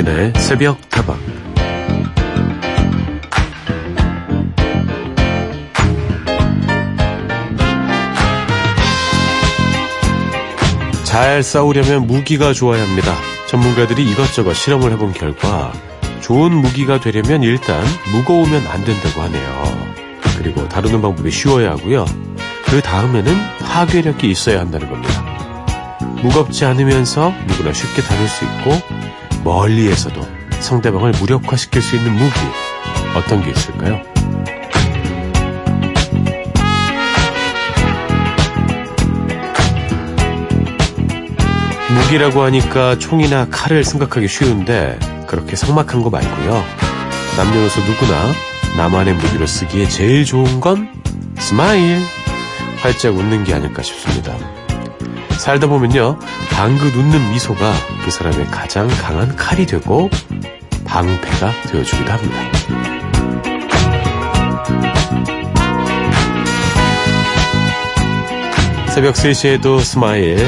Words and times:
서인의 0.00 0.32
새벽 0.36 0.88
다방 0.88 1.18
잘 11.04 11.42
싸우려면 11.42 12.06
무기가 12.06 12.52
좋아야 12.52 12.82
합니다. 12.82 13.14
전문가들이 13.48 14.08
이것저것 14.10 14.54
실험을 14.54 14.92
해본 14.92 15.12
결과 15.12 15.72
좋은 16.20 16.52
무기가 16.52 17.00
되려면 17.00 17.42
일단 17.42 17.84
무거우면 18.12 18.66
안 18.68 18.84
된다고 18.84 19.22
하네요. 19.22 19.90
그리고 20.38 20.68
다루는 20.68 21.02
방법이 21.02 21.30
쉬워야 21.30 21.72
하고요. 21.72 22.04
그 22.64 22.80
다음에는 22.80 23.36
파괴력이 23.60 24.30
있어야 24.30 24.60
한다는 24.60 24.88
겁니다. 24.88 25.24
무겁지 26.22 26.64
않으면서 26.64 27.32
누구나 27.48 27.72
쉽게 27.72 28.02
다룰 28.02 28.28
수 28.28 28.44
있고 28.44 28.99
멀리에서도 29.44 30.20
상대방을 30.60 31.12
무력화시킬 31.12 31.82
수 31.82 31.96
있는 31.96 32.12
무기 32.12 32.34
어떤 33.16 33.42
게 33.42 33.50
있을까요? 33.50 34.00
무기라고 41.94 42.42
하니까 42.42 42.98
총이나 42.98 43.48
칼을 43.50 43.84
생각하기 43.84 44.28
쉬운데 44.28 44.98
그렇게 45.26 45.56
삭막한 45.56 46.02
거 46.02 46.10
말고요. 46.10 46.64
남녀노소 47.36 47.80
누구나 47.82 48.32
나만의 48.76 49.14
무기로 49.14 49.46
쓰기에 49.46 49.88
제일 49.88 50.24
좋은 50.24 50.60
건 50.60 50.90
Smile. 51.38 51.98
활짝 52.80 53.14
웃는 53.14 53.44
게 53.44 53.54
아닐까 53.54 53.82
싶습니다. 53.82 54.34
살다 55.40 55.68
보면요. 55.68 56.18
방긋 56.52 56.94
웃는 56.94 57.30
미소가 57.30 57.72
그 58.04 58.10
사람의 58.10 58.46
가장 58.48 58.86
강한 58.88 59.34
칼이 59.36 59.64
되고 59.64 60.10
방패가 60.84 61.62
되어주기도 61.62 62.12
합니다. 62.12 62.36
새벽 68.88 69.14
3시에도 69.14 69.80
smile. 69.80 70.46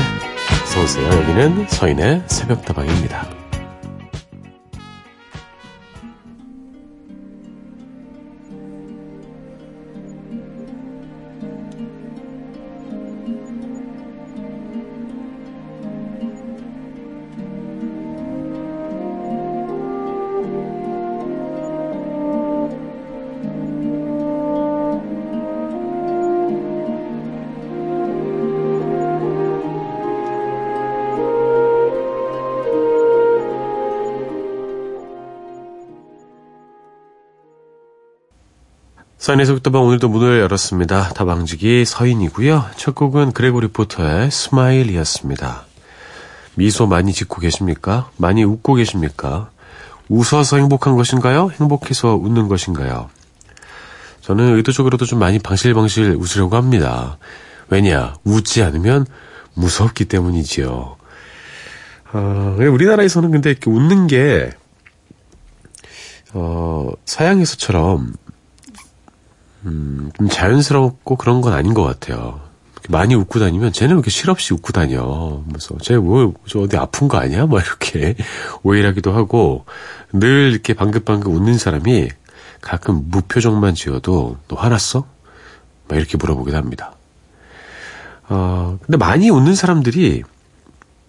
어서오세요. 0.65 1.07
여기는 1.07 1.67
서인의 1.69 2.25
새벽다방입니다. 2.27 3.42
사인에서 39.33 39.55
북다방 39.55 39.83
오늘도 39.83 40.11
문을 40.11 40.41
열었습니다. 40.41 41.11
다방지기 41.15 41.87
서인이고요. 41.87 42.67
첫 42.77 42.95
곡은 42.95 43.33
그레고리 43.33 43.69
포터의 43.69 44.31
스마일이었습니다. 44.31 45.65
미소 46.55 46.87
많이 46.87 47.15
짓고 47.15 47.41
계십니까? 47.41 48.11
많이 48.19 48.45
웃고 48.45 48.75
계십니까? 48.75 49.49
웃어서 50.11 50.59
행복한 50.59 50.97
것인가요? 50.97 51.51
행복해서 51.59 52.15
웃는 52.15 52.49
것인가요? 52.49 53.09
저는 54.21 54.55
의도적으로도 54.57 55.07
좀 55.07 55.19
많이 55.19 55.39
방실방실 55.39 56.15
웃으려고 56.19 56.57
합니다. 56.57 57.17
왜냐? 57.71 58.15
웃지 58.25 58.63
않으면 58.63 59.07
무섭기 59.55 60.05
때문이지요. 60.05 60.97
어, 62.13 62.57
우리나라에서는 62.59 63.31
근데 63.31 63.49
이렇게 63.49 63.71
웃는 63.71 64.09
게, 64.09 64.51
어, 66.35 66.91
서양에서처럼 67.07 68.13
음, 69.65 70.11
좀 70.17 70.29
자연스럽고 70.29 71.17
그런 71.17 71.41
건 71.41 71.53
아닌 71.53 71.75
것 71.75 71.83
같아요. 71.83 72.41
많이 72.89 73.15
웃고 73.15 73.39
다니면 73.39 73.73
쟤는 73.73 73.95
왜 73.95 73.99
이렇게 73.99 74.11
실없이 74.11 74.55
웃고 74.55 74.73
다녀. 74.73 75.43
그래서 75.49 75.77
쟤 75.81 75.97
뭐, 75.97 76.35
저 76.49 76.61
어디 76.61 76.77
아픈 76.77 77.09
거 77.09 77.19
아니야? 77.19 77.47
뭐 77.47 77.61
이렇게 77.61 78.17
오해하기도 78.63 79.13
하고 79.13 79.65
늘 80.13 80.51
이렇게 80.53 80.75
방긋방긋 80.75 81.33
웃는 81.33 81.59
사람이 81.59 82.11
가끔 82.61 83.05
무표정만 83.09 83.75
지어도 83.75 84.37
너 84.49 84.57
화났어? 84.57 85.07
막 85.89 85.97
이렇게 85.97 86.17
물어보기도 86.17 86.57
합니다. 86.57 86.95
어, 88.29 88.79
근데 88.85 88.97
많이 88.97 89.31
웃는 89.31 89.55
사람들이 89.55 90.23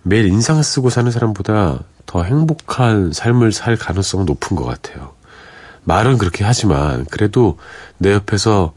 매일 0.03 0.25
인상 0.25 0.61
쓰고 0.61 0.89
사는 0.89 1.09
사람보다 1.09 1.79
더 2.05 2.23
행복한 2.23 3.13
삶을 3.13 3.51
살 3.51 3.77
가능성은 3.77 4.25
높은 4.25 4.57
것 4.57 4.65
같아요. 4.65 5.13
말은 5.85 6.17
그렇게 6.17 6.43
하지만 6.43 7.05
그래도 7.05 7.57
내 7.97 8.11
옆에서 8.13 8.73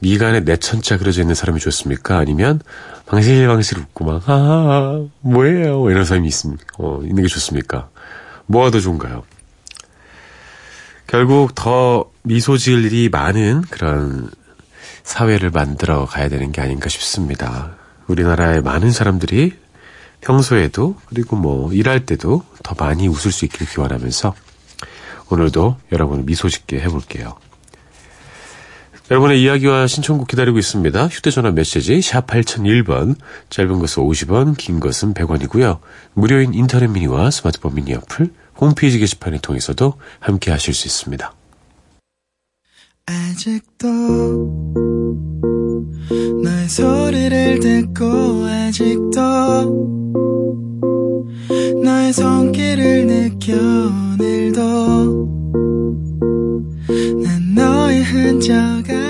미간에 0.00 0.40
내천자 0.40 0.96
그려져 0.96 1.20
있는 1.20 1.34
사람이 1.34 1.60
좋습니까? 1.60 2.16
아니면 2.16 2.60
방실방실 3.06 3.78
웃고 3.78 4.04
막 4.04 4.28
하하 4.28 5.04
뭐예요 5.20 5.90
이런 5.90 6.04
사람이 6.04 6.26
있습니까? 6.28 6.64
어, 6.78 7.00
있는 7.02 7.22
게 7.22 7.28
좋습니까? 7.28 7.88
뭐가 8.46 8.70
더 8.70 8.80
좋은가요? 8.80 9.24
결국 11.06 11.54
더 11.54 12.10
미소 12.22 12.56
지을 12.56 12.84
일이 12.84 13.08
많은 13.08 13.62
그런 13.62 14.30
사회를 15.02 15.50
만들어 15.50 16.06
가야 16.06 16.28
되는 16.28 16.52
게 16.52 16.60
아닌가 16.60 16.88
싶습니다. 16.88 17.74
우리나라의 18.06 18.62
많은 18.62 18.92
사람들이 18.92 19.54
평소에도 20.20 20.96
그리고 21.06 21.36
뭐 21.36 21.72
일할 21.72 22.06
때도 22.06 22.44
더 22.62 22.74
많이 22.78 23.08
웃을 23.08 23.32
수 23.32 23.44
있기를 23.44 23.66
기원하면서 23.66 24.34
오늘도 25.30 25.76
여러분을 25.92 26.24
미소 26.24 26.48
짓게 26.48 26.80
해볼게요. 26.80 27.36
여러분의 29.10 29.42
이야기와 29.42 29.88
신청곡 29.88 30.28
기다리고 30.28 30.58
있습니다. 30.58 31.08
휴대전화 31.08 31.50
메시지 31.50 32.00
샵 32.00 32.28
8001번, 32.28 33.16
짧은 33.48 33.80
것은 33.80 34.04
50원, 34.04 34.56
긴 34.56 34.78
것은 34.78 35.14
100원이고요. 35.14 35.80
무료인 36.14 36.54
인터넷 36.54 36.86
미니와 36.86 37.32
스마트폰 37.32 37.74
미니 37.74 37.92
어플, 37.94 38.30
홈페이지 38.60 39.00
게시판을 39.00 39.40
통해서도 39.40 39.94
함께 40.20 40.52
하실 40.52 40.74
수 40.74 40.86
있습니다. 40.86 41.32
아직도 43.06 44.26
너의 46.44 46.68
소리를 46.68 47.58
듣고 47.60 48.44
아직도 48.44 50.29
손길을 52.12 53.06
느껴 53.06 53.52
오늘도 53.54 55.28
난 57.22 57.54
너의 57.54 58.02
흔적 58.02 58.54
안 58.90 59.09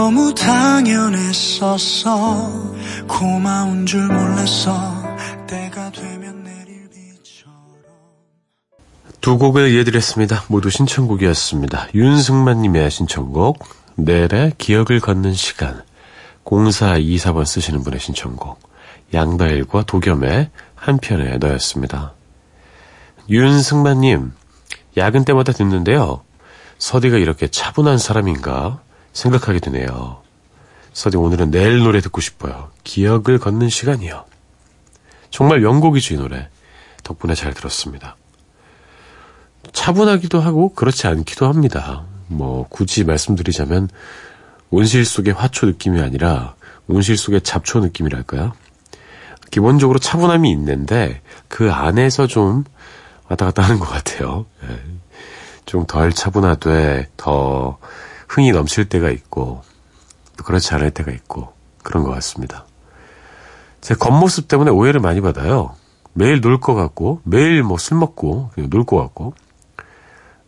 너무 0.00 0.34
당연했었어 0.34 2.08
고마운 3.06 3.84
줄 3.84 4.06
몰랐어 4.06 4.72
때가 5.46 5.90
되면 5.92 6.42
내릴 6.42 6.88
비처럼 6.88 7.52
두 9.20 9.36
곡을 9.36 9.70
이어드렸습니다. 9.70 10.44
모두 10.48 10.70
신청곡이었습니다. 10.70 11.88
윤승만님의 11.94 12.90
신청곡 12.90 13.62
내래 13.94 14.52
기억을 14.56 15.00
걷는 15.00 15.34
시간 15.34 15.82
0424번 16.46 17.44
쓰시는 17.44 17.82
분의 17.82 18.00
신청곡 18.00 18.58
양다일과 19.12 19.82
도겸의 19.82 20.48
한편에 20.76 21.36
넣었습니다. 21.36 22.14
윤승만님 23.28 24.32
야근 24.96 25.26
때마다 25.26 25.52
듣는데요. 25.52 26.22
서디가 26.78 27.18
이렇게 27.18 27.48
차분한 27.48 27.98
사람인가 27.98 28.80
생각하게 29.12 29.60
되네요. 29.60 30.22
서디 30.92 31.16
오늘은 31.16 31.50
내일 31.50 31.78
노래 31.78 32.00
듣고 32.00 32.20
싶어요. 32.20 32.70
기억을 32.84 33.38
걷는 33.38 33.68
시간이요. 33.68 34.24
정말 35.30 35.60
명곡이죠, 35.60 36.14
이 36.14 36.16
노래. 36.16 36.48
덕분에 37.04 37.34
잘 37.34 37.54
들었습니다. 37.54 38.16
차분하기도 39.72 40.40
하고 40.40 40.74
그렇지 40.74 41.06
않기도 41.06 41.46
합니다. 41.46 42.04
뭐 42.26 42.66
굳이 42.68 43.04
말씀드리자면 43.04 43.88
온실 44.70 45.04
속의 45.04 45.34
화초 45.34 45.66
느낌이 45.66 46.00
아니라 46.00 46.54
온실 46.86 47.16
속의 47.16 47.42
잡초 47.42 47.80
느낌이랄까요? 47.80 48.52
기본적으로 49.50 49.98
차분함이 49.98 50.50
있는데 50.52 51.20
그 51.48 51.72
안에서 51.72 52.26
좀 52.26 52.64
왔다 53.28 53.46
갔다 53.46 53.62
하는 53.62 53.78
것 53.78 53.88
같아요. 53.88 54.46
예. 54.64 54.80
좀덜 55.66 56.12
차분하되 56.12 57.08
더 57.16 57.78
흥이 58.30 58.52
넘칠 58.52 58.88
때가 58.88 59.10
있고 59.10 59.62
또 60.36 60.44
그렇지 60.44 60.72
않을 60.74 60.92
때가 60.92 61.10
있고 61.10 61.52
그런 61.82 62.04
것 62.04 62.10
같습니다. 62.10 62.64
제 63.80 63.94
겉모습 63.94 64.46
때문에 64.46 64.70
오해를 64.70 65.00
많이 65.00 65.20
받아요. 65.20 65.74
매일 66.12 66.40
놀 66.40 66.60
것 66.60 66.74
같고 66.74 67.20
매일 67.24 67.64
뭐 67.64 67.76
술 67.76 67.98
먹고 67.98 68.50
놀 68.56 68.84
것 68.84 68.98
같고 68.98 69.34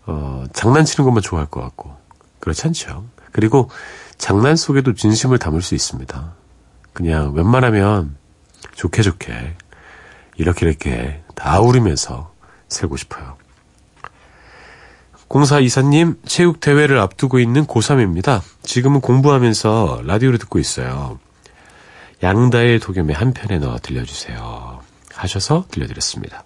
어, 0.06 0.44
장난치는 0.52 1.04
것만 1.04 1.22
좋아할 1.22 1.48
것 1.48 1.60
같고 1.60 1.96
그렇지 2.38 2.66
않죠. 2.68 3.04
그리고 3.32 3.68
장난 4.16 4.54
속에도 4.54 4.94
진심을 4.94 5.38
담을 5.38 5.60
수 5.60 5.74
있습니다. 5.74 6.34
그냥 6.92 7.34
웬만하면 7.34 8.16
좋게 8.76 9.02
좋게 9.02 9.56
이렇게 10.36 10.66
이렇게 10.66 11.24
다 11.34 11.60
우리면서 11.60 12.32
살고 12.68 12.96
싶어요. 12.96 13.36
공사 15.32 15.60
이사님 15.60 16.16
체육 16.26 16.60
대회를 16.60 16.98
앞두고 16.98 17.38
있는 17.38 17.64
고3입니다. 17.64 18.42
지금은 18.64 19.00
공부하면서 19.00 20.02
라디오를 20.04 20.38
듣고 20.38 20.58
있어요. 20.58 21.18
양다의 22.22 22.80
도겸의 22.80 23.16
한 23.16 23.32
편에 23.32 23.58
넣어 23.58 23.78
들려주세요. 23.78 24.82
하셔서 25.14 25.64
들려드렸습니다. 25.70 26.44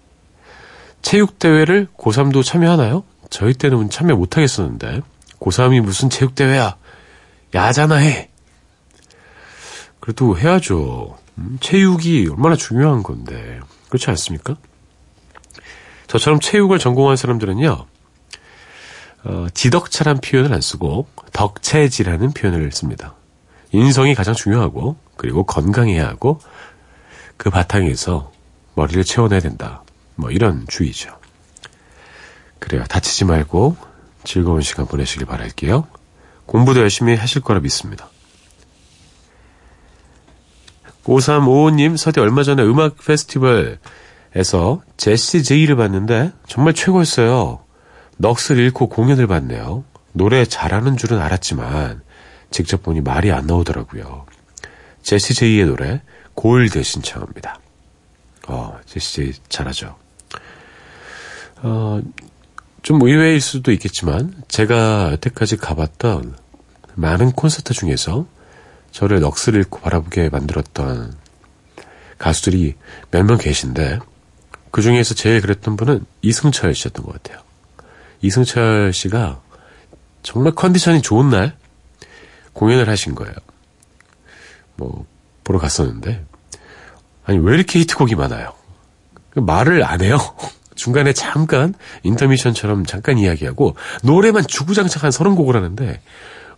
체육 1.01 1.37
대회를 1.37 1.89
고3도 1.97 2.45
참여하나요? 2.45 3.03
저희 3.29 3.53
때는 3.53 3.89
참여 3.89 4.15
못 4.15 4.37
하겠었는데 4.37 5.01
고3이 5.41 5.81
무슨 5.81 6.09
체육 6.09 6.33
대회야? 6.33 6.77
야잖아 7.53 7.95
해. 7.95 8.29
그래도 9.99 10.39
해야죠. 10.39 11.17
음, 11.39 11.57
체육이 11.59 12.29
얼마나 12.29 12.55
중요한 12.55 13.03
건데 13.03 13.59
그렇지 13.89 14.09
않습니까? 14.11 14.55
저처럼 16.07 16.39
체육을 16.39 16.79
전공한 16.79 17.17
사람들은요. 17.17 17.85
어, 19.27 19.47
지덕차란 19.53 20.19
표현을 20.21 20.53
안 20.53 20.61
쓰고 20.61 21.05
덕체지라는 21.33 22.31
표현을 22.31 22.71
씁니다. 22.71 23.13
인성이 23.73 24.15
가장 24.15 24.33
중요하고 24.33 24.95
그리고 25.17 25.43
건강해야 25.43 26.07
하고 26.07 26.39
그 27.35 27.49
바탕에서 27.49 28.31
머리를 28.75 29.03
채워내야 29.03 29.41
된다. 29.41 29.83
뭐 30.15 30.31
이런 30.31 30.65
주의죠. 30.67 31.17
그래요. 32.59 32.85
다치지 32.87 33.25
말고 33.25 33.75
즐거운 34.23 34.61
시간 34.61 34.85
보내시길 34.85 35.27
바랄게요. 35.27 35.87
공부도 36.45 36.79
열심히 36.79 37.15
하실 37.15 37.41
거라 37.41 37.59
믿습니다. 37.59 38.09
5355님, 41.03 41.97
서디 41.97 42.21
얼마 42.21 42.43
전에 42.43 42.63
음악 42.63 42.97
페스티벌에서 42.97 44.81
제시 44.95 45.43
제이를 45.43 45.75
봤는데 45.75 46.31
정말 46.47 46.73
최고였어요. 46.73 47.66
넋을 48.17 48.57
잃고 48.57 48.89
공연을 48.89 49.27
봤네요. 49.27 49.83
노래 50.13 50.45
잘하는 50.45 50.97
줄은 50.97 51.19
알았지만 51.19 52.01
직접 52.49 52.81
보니 52.83 53.01
말이 53.01 53.31
안 53.31 53.45
나오더라고요. 53.45 54.25
제시 55.01 55.33
제이의 55.33 55.65
노래 55.65 56.01
골드 56.33 56.81
신청합니다. 56.83 57.59
어, 58.47 58.77
제시 58.85 59.15
제이 59.15 59.33
잘하죠. 59.49 59.95
어, 61.61 62.01
좀 62.81 63.01
의외일 63.01 63.41
수도 63.41 63.71
있겠지만 63.71 64.33
제가 64.47 65.11
여태까지 65.13 65.57
가봤던 65.57 66.35
많은 66.95 67.31
콘서트 67.33 67.73
중에서 67.73 68.25
저를 68.91 69.19
넋을 69.19 69.55
잃고 69.55 69.79
바라보게 69.81 70.29
만들었던 70.29 71.13
가수들이 72.17 72.75
몇 73.11 73.23
명 73.25 73.37
계신데 73.37 73.99
그 74.71 74.81
중에서 74.81 75.13
제일 75.13 75.41
그랬던 75.41 75.77
분은 75.77 76.05
이승철 76.21 76.73
씨였던 76.73 77.05
것 77.05 77.13
같아요. 77.21 77.43
이승철 78.21 78.93
씨가 78.93 79.41
정말 80.23 80.53
컨디션이 80.53 81.01
좋은 81.01 81.29
날 81.29 81.55
공연을 82.53 82.89
하신 82.89 83.15
거예요. 83.15 83.33
뭐 84.75 85.05
보러 85.43 85.59
갔었는데 85.59 86.25
아니 87.25 87.37
왜 87.39 87.55
이렇게 87.55 87.79
히트곡이 87.79 88.15
많아요? 88.15 88.53
말을 89.35 89.83
안 89.83 90.01
해요. 90.01 90.17
중간에 90.75 91.11
잠깐 91.13 91.73
인터미션처럼 92.03 92.85
잠깐 92.85 93.17
이야기하고 93.17 93.75
노래만 94.03 94.45
주구장창 94.47 95.03
한 95.03 95.11
서른 95.11 95.35
곡을 95.35 95.55
하는데 95.55 96.01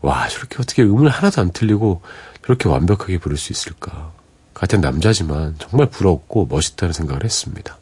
와 0.01 0.27
저렇게 0.27 0.57
어떻게 0.59 0.83
음을 0.83 1.09
하나도 1.09 1.41
안 1.41 1.51
틀리고 1.51 2.01
저렇게 2.45 2.67
완벽하게 2.69 3.17
부를 3.19 3.37
수 3.37 3.51
있을까? 3.51 4.11
같은 4.53 4.81
남자지만 4.81 5.55
정말 5.57 5.89
부럽고 5.89 6.47
멋있다는 6.49 6.93
생각을 6.93 7.23
했습니다. 7.23 7.77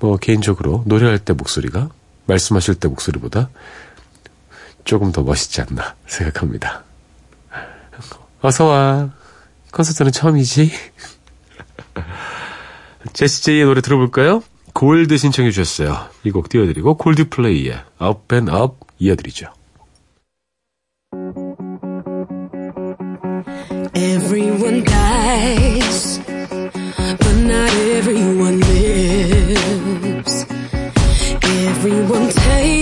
뭐 0.00 0.16
개인적으로 0.16 0.82
노래할 0.86 1.18
때 1.18 1.32
목소리가 1.32 1.90
말씀하실 2.26 2.76
때 2.76 2.88
목소리보다 2.88 3.48
조금 4.84 5.12
더 5.12 5.22
멋있지 5.22 5.60
않나 5.60 5.94
생각합니다. 6.06 6.84
어서와. 8.40 9.10
콘서트는 9.72 10.12
처음이지? 10.12 10.72
제시제이의 13.12 13.64
노래 13.64 13.80
들어볼까요? 13.80 14.42
골드 14.74 15.16
신청해 15.16 15.50
주셨어요. 15.50 16.08
이 16.24 16.30
곡 16.30 16.48
띄워드리고 16.48 16.96
골드플레이의 16.96 17.72
Up 18.02 18.34
and 18.34 18.50
Up 18.52 18.74
이어드리죠. 18.98 19.46
Everyone 23.94 24.82
dies, 24.84 26.20
Everyone 31.84 32.28
takes, 32.28 32.81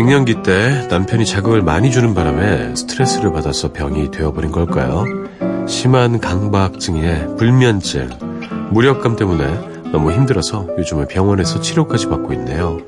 갱년기 0.00 0.42
때 0.42 0.86
남편이 0.88 1.26
자극을 1.26 1.60
많이 1.60 1.90
주는 1.90 2.14
바람에 2.14 2.74
스트레스를 2.74 3.34
받아서 3.34 3.70
병이 3.70 4.10
되어버린 4.10 4.50
걸까요? 4.50 5.04
심한 5.68 6.20
강박증에 6.20 7.36
불면증, 7.36 8.08
무력감 8.70 9.16
때문에 9.16 9.44
너무 9.92 10.10
힘들어서 10.10 10.66
요즘은 10.78 11.06
병원에서 11.06 11.60
치료까지 11.60 12.08
받고 12.08 12.32
있네요. 12.32 12.78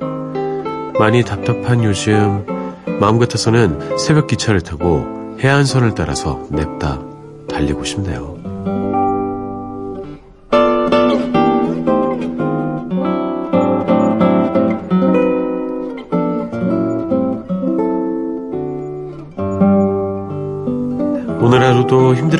많이 0.99 1.23
답답한 1.23 1.85
요즘 1.85 2.47
마음 2.99 3.19
같아서는 3.19 3.99
새벽 3.99 4.27
기차를 4.27 4.63
타고 4.63 5.37
해안선을 5.39 5.95
따라서 5.95 6.47
냅다 6.51 6.99
달리고 7.47 7.85
싶네요. 7.85 8.42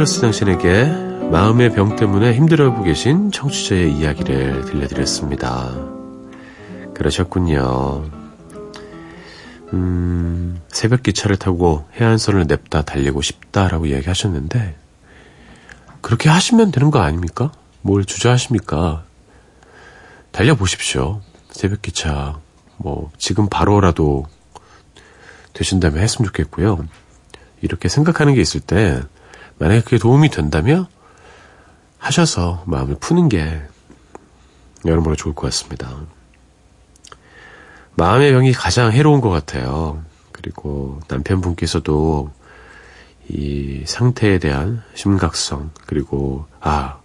힘들었을 0.03 0.21
당신에게 0.21 0.85
마음의 1.31 1.75
병 1.75 1.97
때문에 1.97 2.35
힘들어하고 2.35 2.83
계신 2.83 3.31
청취자의 3.31 3.93
이야기를 3.93 4.65
들려드렸습니다. 4.65 5.71
그러셨군요. 6.95 8.11
음, 9.73 10.61
새벽 10.69 11.03
기차를 11.05 11.37
타고 11.37 11.87
해안선을 12.01 12.47
냅다 12.49 12.83
달리고 12.83 13.23
싶다라고 13.23 13.87
이야기하셨는데, 13.87 14.77
그렇게 16.01 16.29
하시면 16.29 16.73
되는 16.73 16.91
거 16.91 17.01
아닙니까? 17.01 17.53
뭘 17.81 18.05
주저하십니까? 18.05 19.05
달려보십시오. 20.33 21.21
새벽 21.51 21.81
기차, 21.83 22.41
뭐, 22.77 23.11
지금 23.19 23.49
바로라도 23.49 24.27
되신다면 25.53 26.03
했으면 26.03 26.27
좋겠고요. 26.27 26.87
이렇게 27.61 27.89
생각하는 27.89 28.35
게 28.35 28.41
있을 28.41 28.61
때, 28.61 29.01
만약에 29.63 29.83
그게 29.83 29.97
도움이 29.97 30.31
된다면, 30.31 30.89
하셔서 31.97 32.65
마음을 32.67 32.97
푸는 32.99 33.29
게 33.29 33.63
여러모로 34.85 35.15
좋을 35.15 35.37
것 35.37 35.43
같습니다. 35.43 36.01
마음의 37.95 38.33
병이 38.33 38.53
가장 38.55 38.91
해로운 38.91 39.21
것 39.21 39.31
같아요. 39.31 40.03
그리고 40.33 40.99
남편분께서도 41.07 42.33
이 43.29 43.85
상태에 43.87 44.41
대한 44.41 44.83
심각성, 44.95 45.71
그리고, 45.87 46.47
아, 46.59 46.99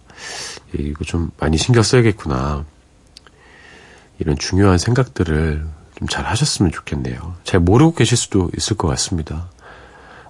이거 0.76 1.04
좀 1.04 1.30
많이 1.38 1.58
신경 1.58 1.84
써야겠구나. 1.84 2.64
이런 4.18 4.36
중요한 4.36 4.78
생각들을 4.78 5.64
좀 5.96 6.08
잘 6.08 6.24
하셨으면 6.26 6.72
좋겠네요. 6.72 7.36
잘 7.44 7.60
모르고 7.60 7.94
계실 7.94 8.16
수도 8.16 8.50
있을 8.56 8.76
것 8.76 8.88
같습니다. 8.88 9.48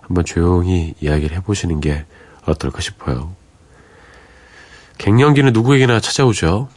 한번 0.08 0.24
조용히 0.24 0.94
이야기를 1.00 1.36
해보시는 1.36 1.80
게 1.80 2.04
어떨까 2.44 2.80
싶어요. 2.80 3.34
갱년기는 4.96 5.52
누구에게나 5.52 6.00
찾아오죠. 6.00 6.68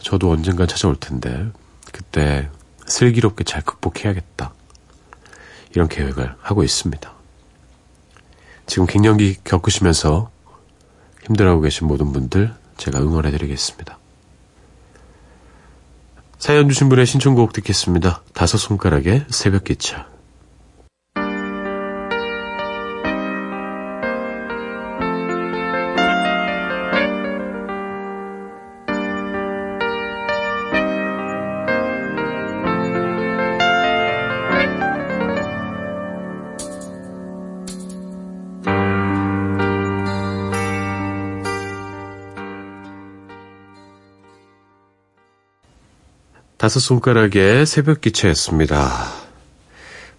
저도 0.00 0.30
언젠간 0.30 0.66
찾아올 0.66 0.96
텐데, 0.96 1.48
그때 1.92 2.50
슬기롭게 2.86 3.44
잘 3.44 3.62
극복해야겠다. 3.62 4.52
이런 5.74 5.88
계획을 5.88 6.34
하고 6.40 6.64
있습니다. 6.64 7.12
지금 8.66 8.86
갱년기 8.86 9.38
겪으시면서 9.44 10.30
힘들어하고 11.24 11.62
계신 11.62 11.86
모든 11.86 12.12
분들 12.12 12.52
제가 12.76 13.00
응원해드리겠습니다. 13.00 13.98
사연 16.38 16.68
주신 16.68 16.88
분의 16.88 17.06
신청곡 17.06 17.52
듣겠습니다. 17.52 18.22
다섯 18.34 18.58
손가락의 18.58 19.26
새벽 19.30 19.64
기차. 19.64 20.15
다섯 46.66 46.80
손가락의 46.80 47.64
새벽 47.64 48.00
기차였습니다. 48.00 49.06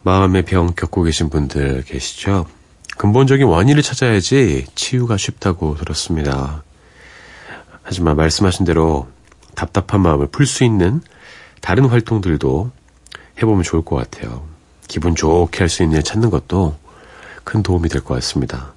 마음의 0.04 0.44
병 0.44 0.74
겪고 0.74 1.04
계신 1.04 1.30
분들 1.30 1.84
계시죠? 1.84 2.46
근본적인 2.98 3.46
원인을 3.46 3.84
찾아야지 3.84 4.66
치유가 4.74 5.18
쉽다고 5.18 5.76
들었습니다. 5.76 6.64
하지만 7.84 8.16
말씀하신 8.16 8.66
대로 8.66 9.10
답답한 9.56 10.00
마음을 10.00 10.28
풀 10.28 10.46
수 10.46 10.64
있는 10.64 11.02
다른 11.60 11.84
활동들도 11.84 12.72
해보면 13.40 13.64
좋을 13.64 13.84
것 13.84 13.98
같아요. 13.98 14.48
기분 14.88 15.16
좋게 15.16 15.60
할 15.60 15.68
수 15.68 15.84
있는 15.84 15.98
일 15.98 16.04
찾는 16.04 16.30
것도 16.30 16.78
큰 17.44 17.62
도움이 17.62 17.90
될 17.90 18.00
것 18.00 18.14
같습니다. 18.14 18.72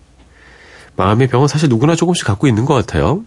마음의 0.97 1.29
병은 1.29 1.47
사실 1.47 1.69
누구나 1.69 1.95
조금씩 1.95 2.27
갖고 2.27 2.49
있는 2.49 2.65
것 2.65 2.75
같아요. 2.75 3.25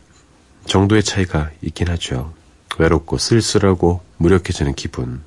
정도의 0.66 1.02
차이가 1.02 1.50
있긴 1.62 1.88
하죠. 1.88 2.34
외롭고 2.80 3.18
쓸쓸하고 3.18 4.02
무력해지는 4.18 4.74
기분. 4.74 5.22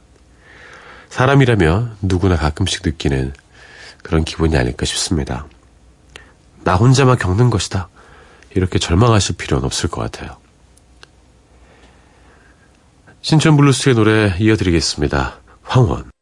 사람이라면 1.08 1.96
누구나 2.02 2.36
가끔씩 2.36 2.82
느끼는 2.84 3.32
그런 4.02 4.24
기분이 4.24 4.56
아닐까 4.56 4.84
싶습니다. 4.84 5.46
나 6.64 6.74
혼자만 6.76 7.18
겪는 7.18 7.50
것이다. 7.50 7.88
이렇게 8.54 8.78
절망하실 8.78 9.36
필요는 9.36 9.64
없을 9.64 9.88
것 9.88 10.00
같아요. 10.00 10.36
신천 13.22 13.56
블루스의 13.56 13.94
노래 13.94 14.34
이어드리겠습니다. 14.38 15.40
황원. 15.62 16.15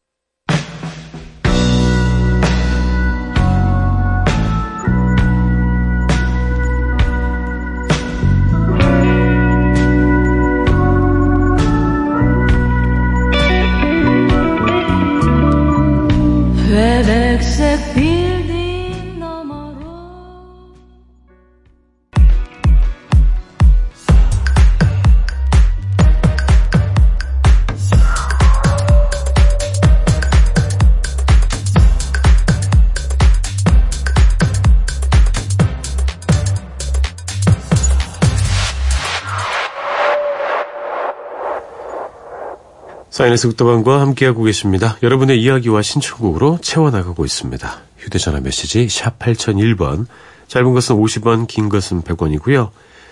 사인에스 43.34 43.48
국도방과 43.48 44.00
함께하고 44.00 44.44
계십니다. 44.44 44.96
여러분의 45.02 45.40
이야기와 45.42 45.82
신청곡으로 45.82 46.58
채워나가고 46.62 47.24
있습니다. 47.24 47.82
휴대전화 47.98 48.40
메시지 48.40 48.88
샵 48.88 49.18
8001번, 49.18 50.06
짧은 50.48 50.72
것은 50.72 50.96
50원, 50.96 51.46
긴 51.46 51.68
것은 51.68 52.02
100원이고요. 52.02 52.70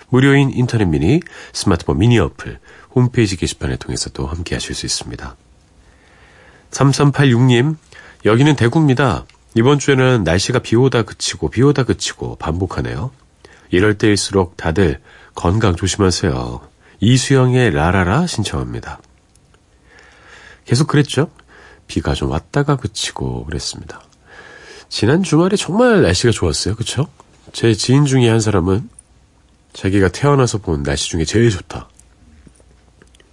무료인 0.09 0.51
인터넷 0.51 0.85
미니, 0.85 1.19
스마트폰 1.51 1.97
미니 1.97 2.19
어플, 2.19 2.59
홈페이지 2.95 3.35
게시판을 3.35 3.77
통해서도 3.77 4.25
함께하실 4.25 4.75
수 4.75 4.85
있습니다. 4.85 5.35
3386님, 6.71 7.75
여기는 8.25 8.55
대구입니다. 8.55 9.25
이번 9.55 9.79
주에는 9.79 10.23
날씨가 10.23 10.59
비 10.59 10.75
오다 10.75 11.03
그치고 11.03 11.49
비 11.49 11.61
오다 11.63 11.83
그치고 11.83 12.37
반복하네요. 12.37 13.11
이럴 13.71 13.97
때일수록 13.97 14.57
다들 14.57 14.99
건강 15.35 15.75
조심하세요. 15.75 16.61
이수영의 17.01 17.71
라라라 17.71 18.27
신청합니다. 18.27 18.99
계속 20.65 20.87
그랬죠. 20.87 21.29
비가 21.87 22.13
좀 22.13 22.31
왔다가 22.31 22.77
그치고 22.77 23.45
그랬습니다. 23.45 24.01
지난 24.89 25.23
주말에 25.23 25.55
정말 25.55 26.01
날씨가 26.01 26.31
좋았어요. 26.31 26.75
그쵸? 26.75 27.07
제 27.51 27.73
지인 27.73 28.05
중에 28.05 28.29
한 28.29 28.39
사람은 28.39 28.89
자기가 29.73 30.09
태어나서 30.09 30.59
본 30.59 30.83
날씨 30.83 31.09
중에 31.09 31.25
제일 31.25 31.49
좋다. 31.49 31.89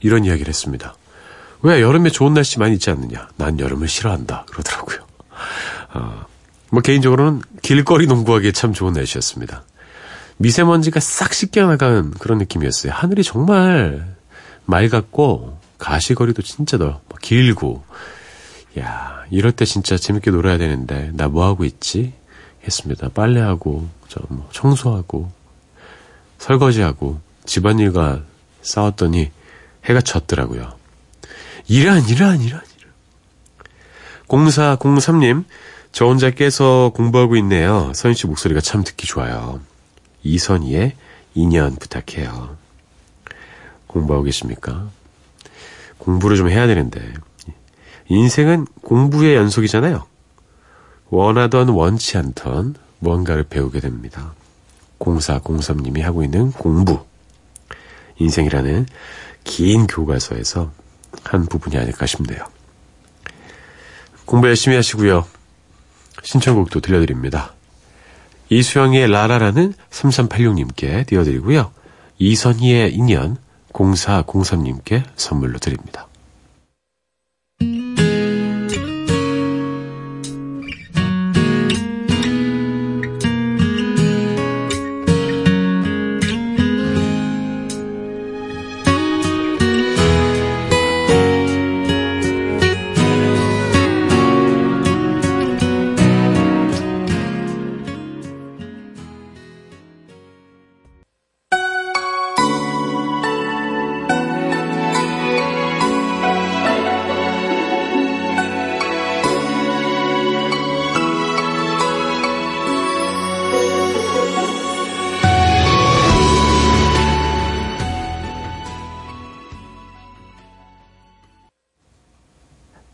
이런 0.01 0.25
이야기를 0.25 0.49
했습니다. 0.49 0.95
왜 1.63 1.83
여름에 1.83 2.11
좋은 2.11 2.33
날씨 2.33 2.59
많이 2.59 2.75
있지 2.75 2.91
않느냐? 2.91 3.29
난 3.37 3.59
여름을 3.61 3.89
싫어한다. 3.89 4.47
그러더라고요. 4.51 4.99
어, 5.95 6.25
뭐 6.71 6.81
개인적으로는 6.81 7.43
길거리 7.63 8.07
농구하기에 8.07 8.53
참 8.53 8.73
좋은 8.73 8.95
날씨였습니다. 8.95 9.65
미세먼지가 10.39 11.01
싹 11.01 11.35
씻겨나간 11.35 12.13
그런 12.13 12.39
느낌이었어요. 12.39 12.93
하늘이 12.93 13.23
정말 13.23 14.17
맑았고 14.65 15.60
가시거리도 15.81 16.43
진짜 16.43 16.77
넓, 16.77 17.01
길고, 17.21 17.83
야 18.79 19.25
이럴 19.31 19.51
때 19.53 19.65
진짜 19.65 19.97
재밌게 19.97 20.31
놀아야 20.31 20.59
되는데, 20.59 21.11
나 21.15 21.29
뭐 21.29 21.45
하고 21.45 21.65
있지? 21.65 22.13
했습니다. 22.65 23.09
빨래하고, 23.09 23.89
저 24.09 24.21
뭐 24.29 24.49
청소하고, 24.53 25.33
설거지하고, 26.39 27.21
집안일과 27.47 28.23
싸웠더니, 28.63 29.31
해가 29.87 30.01
졌더라고요. 30.03 30.73
이란, 31.67 32.07
이란, 32.09 32.41
이란, 32.43 32.61
이란. 32.61 32.63
0403님, 34.29 35.45
저 35.93 36.05
혼자 36.07 36.31
깨서 36.31 36.93
공부하고 36.95 37.37
있네요. 37.37 37.93
선희 37.95 38.15
씨 38.15 38.27
목소리가 38.27 38.61
참 38.61 38.85
듣기 38.85 39.07
좋아요. 39.07 39.61
이선희의 40.23 40.95
2년 41.37 41.81
부탁해요. 41.81 42.57
공부하고 43.87 44.25
계십니까? 44.25 44.89
공부를 46.00 46.37
좀 46.37 46.50
해야 46.50 46.66
되는데 46.66 47.00
인생은 48.09 48.66
공부의 48.83 49.37
연속이잖아요. 49.37 50.04
원하던 51.11 51.69
원치 51.69 52.19
않던 52.19 52.75
뭔가를 52.99 53.45
배우게 53.45 53.80
됩니다. 53.80 54.35
0403님이 54.99 56.00
하고 56.02 56.23
있는 56.23 56.52
공부. 56.52 57.04
인생이라는 58.19 58.87
긴 59.45 59.87
교과서에서 59.87 60.73
한 61.25 61.47
부분이 61.47 61.76
아닐까 61.76 62.07
싶네요. 62.07 62.40
공부 64.25 64.49
열심히 64.49 64.76
하시고요. 64.76 65.25
신청곡도 66.23 66.80
들려드립니다. 66.80 67.54
이수영의 68.50 69.11
라라라는 69.11 69.75
3386님께 69.90 71.07
띄워드리고요. 71.07 71.73
이선희의 72.19 72.95
인연 72.95 73.37
0403님께 73.73 75.05
선물로 75.17 75.59
드립니다. 75.59 76.10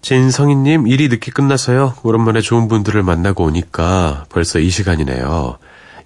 진성희님, 0.07 0.87
일이 0.87 1.09
늦게 1.09 1.33
끝나서요. 1.33 1.95
오랜만에 2.05 2.41
좋은 2.41 2.69
분들을 2.69 3.03
만나고 3.03 3.43
오니까 3.43 4.25
벌써 4.29 4.61
이 4.61 4.71
시간이네요. 4.71 5.59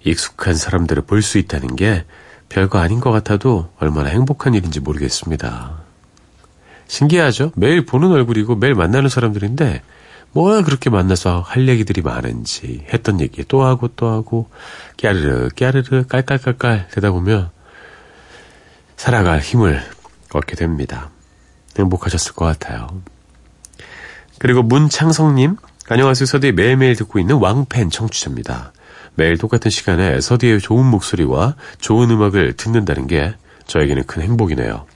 익숙한 0.03 0.55
사람들을 0.55 1.03
볼 1.03 1.21
수 1.21 1.37
있다는 1.37 1.75
게 1.75 2.03
별거 2.49 2.79
아닌 2.79 2.99
것 2.99 3.11
같아도 3.11 3.69
얼마나 3.79 4.09
행복한 4.09 4.55
일인지 4.55 4.79
모르겠습니다. 4.79 5.83
신기하죠? 6.87 7.51
매일 7.55 7.85
보는 7.85 8.11
얼굴이고 8.11 8.55
매일 8.55 8.73
만나는 8.73 9.07
사람들인데 9.07 9.83
뭘 10.31 10.63
그렇게 10.63 10.89
만나서 10.89 11.41
할 11.41 11.67
얘기들이 11.67 12.01
많은지 12.01 12.83
했던 12.91 13.21
얘기 13.21 13.43
또 13.47 13.63
하고 13.63 13.87
또 13.89 14.07
하고 14.07 14.49
깨르르 14.97 15.49
깨르르 15.49 16.07
깔깔깔깔 16.07 16.87
되다 16.91 17.11
보면 17.11 17.51
살아갈 18.97 19.41
힘을 19.41 19.79
얻게 20.33 20.55
됩니다. 20.55 21.11
행복하셨을 21.77 22.33
것 22.33 22.45
같아요. 22.45 22.87
그리고 24.41 24.63
문창성님, 24.63 25.57
안녕하세요. 25.87 26.25
서디에 26.25 26.51
매일매일 26.51 26.95
듣고 26.95 27.19
있는 27.19 27.35
왕팬 27.35 27.91
청취자입니다. 27.91 28.73
매일 29.13 29.37
똑같은 29.37 29.69
시간에 29.69 30.19
서디의 30.19 30.59
좋은 30.61 30.83
목소리와 30.83 31.55
좋은 31.79 32.09
음악을 32.09 32.53
듣는다는 32.53 33.05
게 33.05 33.35
저에게는 33.67 34.05
큰 34.05 34.23
행복이네요. 34.23 34.87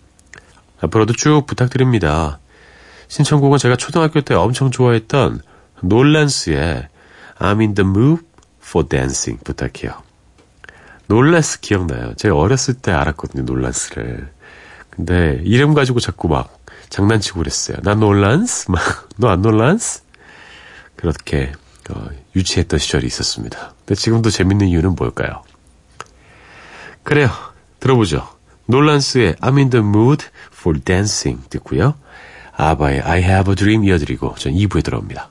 앞으로도 0.82 1.14
쭉 1.14 1.46
부탁드립니다. 1.46 2.40
신청곡은 3.08 3.60
제가 3.60 3.76
초등학교 3.76 4.22
때 4.22 4.34
엄청 4.34 4.72
좋아했던 4.72 5.42
놀란스의 5.82 6.88
I'm 7.38 7.60
in 7.60 7.76
the 7.76 7.88
mood 7.88 8.24
for 8.64 8.90
dancing 8.90 9.44
부탁해요. 9.44 10.02
놀란스 11.06 11.60
기억나요? 11.60 12.16
제가 12.16 12.36
어렸을 12.36 12.74
때 12.74 12.92
알았거든요, 12.92 13.44
놀란스를. 13.44 14.28
근데 14.90 15.40
이름 15.44 15.76
가지고 15.76 16.00
자꾸 16.00 16.30
막 16.30 16.65
장난치고 16.90 17.40
그랬어요. 17.40 17.78
난 17.84 18.00
놀란스? 18.00 18.68
너안 19.18 19.42
놀란스? 19.42 20.04
그렇게 20.96 21.52
어, 21.90 22.08
유치했던 22.36 22.80
시절이 22.80 23.06
있었습니다. 23.06 23.74
근데 23.80 23.96
지금도 23.96 24.30
재밌는 24.30 24.68
이유는 24.68 24.96
뭘까요? 24.96 25.44
그래요. 27.04 27.30
들어보죠. 27.80 28.28
놀란스의 28.68 29.36
I'm 29.36 29.58
in 29.58 29.70
the 29.70 29.86
mood 29.86 30.26
for 30.52 30.80
dancing 30.80 31.48
듣고요. 31.50 31.96
아바의 32.54 33.02
I 33.02 33.22
have 33.22 33.52
a 33.52 33.56
dream 33.56 33.84
이어드리고 33.84 34.36
전 34.36 34.54
2부에 34.54 34.84
들어옵니다. 34.84 35.30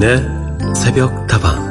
서인의 0.00 0.74
새벽 0.74 1.26
다방. 1.26 1.68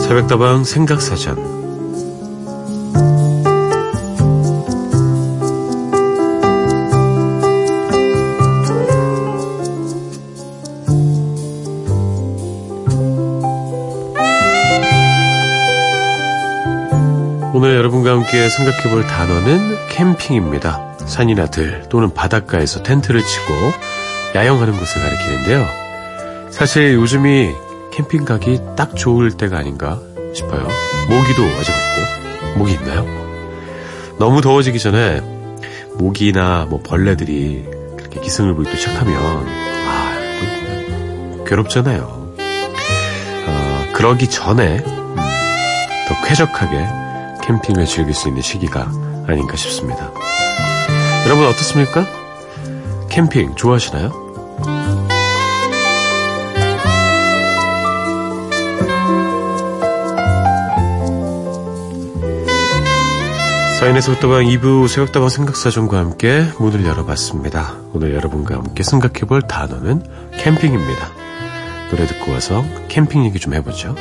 새벽다방 0.00 0.62
생각사전 0.62 1.55
함께 18.36 18.48
생각해 18.50 18.90
볼 18.90 19.06
단어는 19.06 19.88
캠핑입니다. 19.88 20.98
산이나 21.06 21.46
들 21.46 21.84
또는 21.88 22.12
바닷가에서 22.12 22.82
텐트를 22.82 23.22
치고 23.22 23.54
야영하는 24.34 24.78
것을 24.78 25.02
가리키는데요. 25.02 25.66
사실 26.50 26.94
요즘이 26.94 27.54
캠핑 27.92 28.26
가기 28.26 28.60
딱 28.76 28.94
좋을 28.94 29.32
때가 29.32 29.56
아닌가 29.56 29.98
싶어요. 30.34 30.68
모기도 31.08 31.44
없고 31.44 32.58
모기 32.58 32.72
있나요? 32.74 33.06
너무 34.18 34.42
더워지기 34.42 34.78
전에 34.78 35.22
모기나 35.94 36.66
뭐 36.68 36.82
벌레들이 36.82 37.64
그렇게 37.96 38.20
기승을 38.20 38.54
부리기 38.54 38.76
시작하면 38.76 39.16
아, 39.88 40.18
또 41.38 41.44
괴롭잖아요. 41.44 42.34
어, 43.46 43.86
그러기 43.94 44.28
전에 44.28 44.84
음, 44.84 45.16
더 46.06 46.20
쾌적하게 46.26 47.05
캠핑을 47.46 47.86
즐길 47.86 48.12
수 48.12 48.28
있는 48.28 48.42
시기가 48.42 48.90
아닌가 49.28 49.56
싶습니다. 49.56 50.12
여러분 51.24 51.46
어떻습니까? 51.46 52.06
캠핑 53.08 53.54
좋아하시나요? 53.54 54.26
사인에서 63.78 64.14
부터방 64.14 64.44
2부 64.46 64.88
새벽다방 64.88 65.28
생각사전과 65.28 65.98
함께 65.98 66.44
문을 66.58 66.84
열어봤습니다. 66.84 67.76
오늘 67.92 68.14
여러분과 68.14 68.56
함께 68.56 68.82
생각해볼 68.82 69.42
단어는 69.42 70.02
캠핑입니다. 70.38 71.08
노래 71.90 72.06
듣고 72.06 72.32
와서 72.32 72.64
캠핑 72.88 73.24
얘기 73.26 73.38
좀 73.38 73.54
해보죠. 73.54 73.94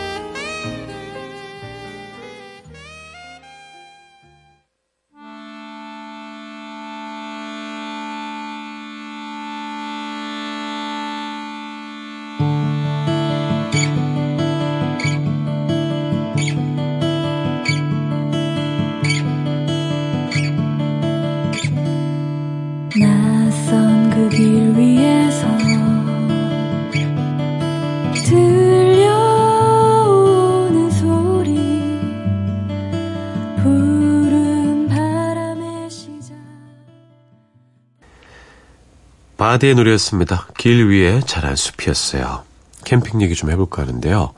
바디의 39.56 39.76
노래였습니다. 39.76 40.48
길 40.58 40.89
위에 40.89 41.22
자란 41.22 41.56
숲이었어요. 41.56 42.44
캠핑 42.84 43.22
얘기 43.22 43.36
좀 43.36 43.50
해볼까 43.52 43.84
하는데요. 43.84 44.34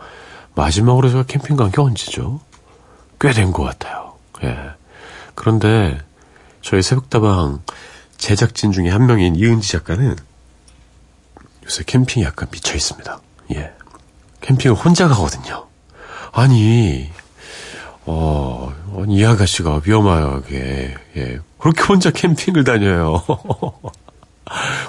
마지막으로 0.54 1.10
제가 1.10 1.24
캠핑 1.24 1.56
간 1.56 1.72
게 1.72 1.82
언제죠? 1.82 2.40
꽤 3.20 3.34
된 3.34 3.52
것 3.52 3.64
같아요. 3.64 4.14
예. 4.44 4.56
그런데 5.34 5.98
저희 6.62 6.84
새벽다방 6.84 7.64
제작진 8.18 8.72
중에 8.72 8.90
한 8.90 9.08
명인 9.08 9.36
이은지 9.36 9.72
작가는 9.72 10.16
요새 11.66 11.84
캠핑에 11.84 12.24
약간 12.24 12.48
미쳐 12.52 12.76
있습니다. 12.76 13.20
예. 13.56 13.72
캠핑을 14.42 14.76
혼자 14.78 15.08
가거든요. 15.08 15.66
아니, 16.32 17.10
어, 18.06 18.72
이 19.08 19.26
아가씨가 19.26 19.82
위험하게, 19.84 20.94
예. 21.16 21.40
그렇게 21.58 21.82
혼자 21.84 22.12
캠핑을 22.12 22.64
다녀요. 22.64 23.24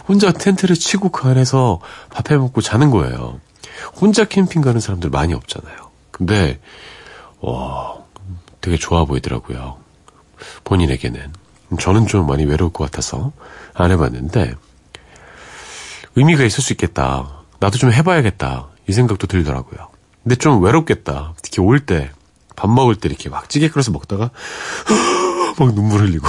혼자 0.06 0.32
텐트를 0.32 0.76
치고 0.76 1.10
그 1.10 1.28
안에서 1.28 1.80
밥해 2.10 2.38
먹고 2.38 2.60
자는 2.60 2.90
거예요. 2.90 3.40
혼자 4.00 4.24
캠핑 4.24 4.62
가는 4.62 4.80
사람들 4.80 5.10
많이 5.10 5.34
없잖아요. 5.34 5.76
근데, 6.10 6.60
와, 7.40 7.96
되게 8.60 8.76
좋아 8.76 9.04
보이더라고요. 9.04 9.78
본인에게는. 10.64 11.32
저는 11.80 12.06
좀 12.06 12.26
많이 12.26 12.44
외로울 12.44 12.72
것 12.72 12.84
같아서 12.84 13.32
안 13.74 13.90
해봤는데, 13.90 14.54
의미가 16.16 16.44
있을 16.44 16.62
수 16.62 16.72
있겠다. 16.72 17.44
나도 17.60 17.78
좀 17.78 17.92
해봐야겠다. 17.92 18.68
이 18.88 18.92
생각도 18.92 19.26
들더라고요. 19.26 19.88
근데 20.22 20.36
좀 20.36 20.62
외롭겠다. 20.62 21.34
특히 21.42 21.60
올 21.60 21.80
때, 21.80 22.10
밥 22.56 22.68
먹을 22.70 22.96
때 22.96 23.08
이렇게 23.08 23.28
막 23.28 23.48
찌개 23.48 23.68
끓여서 23.68 23.92
먹다가, 23.92 24.30
막 25.58 25.74
눈물 25.74 26.02
흘리고. 26.02 26.28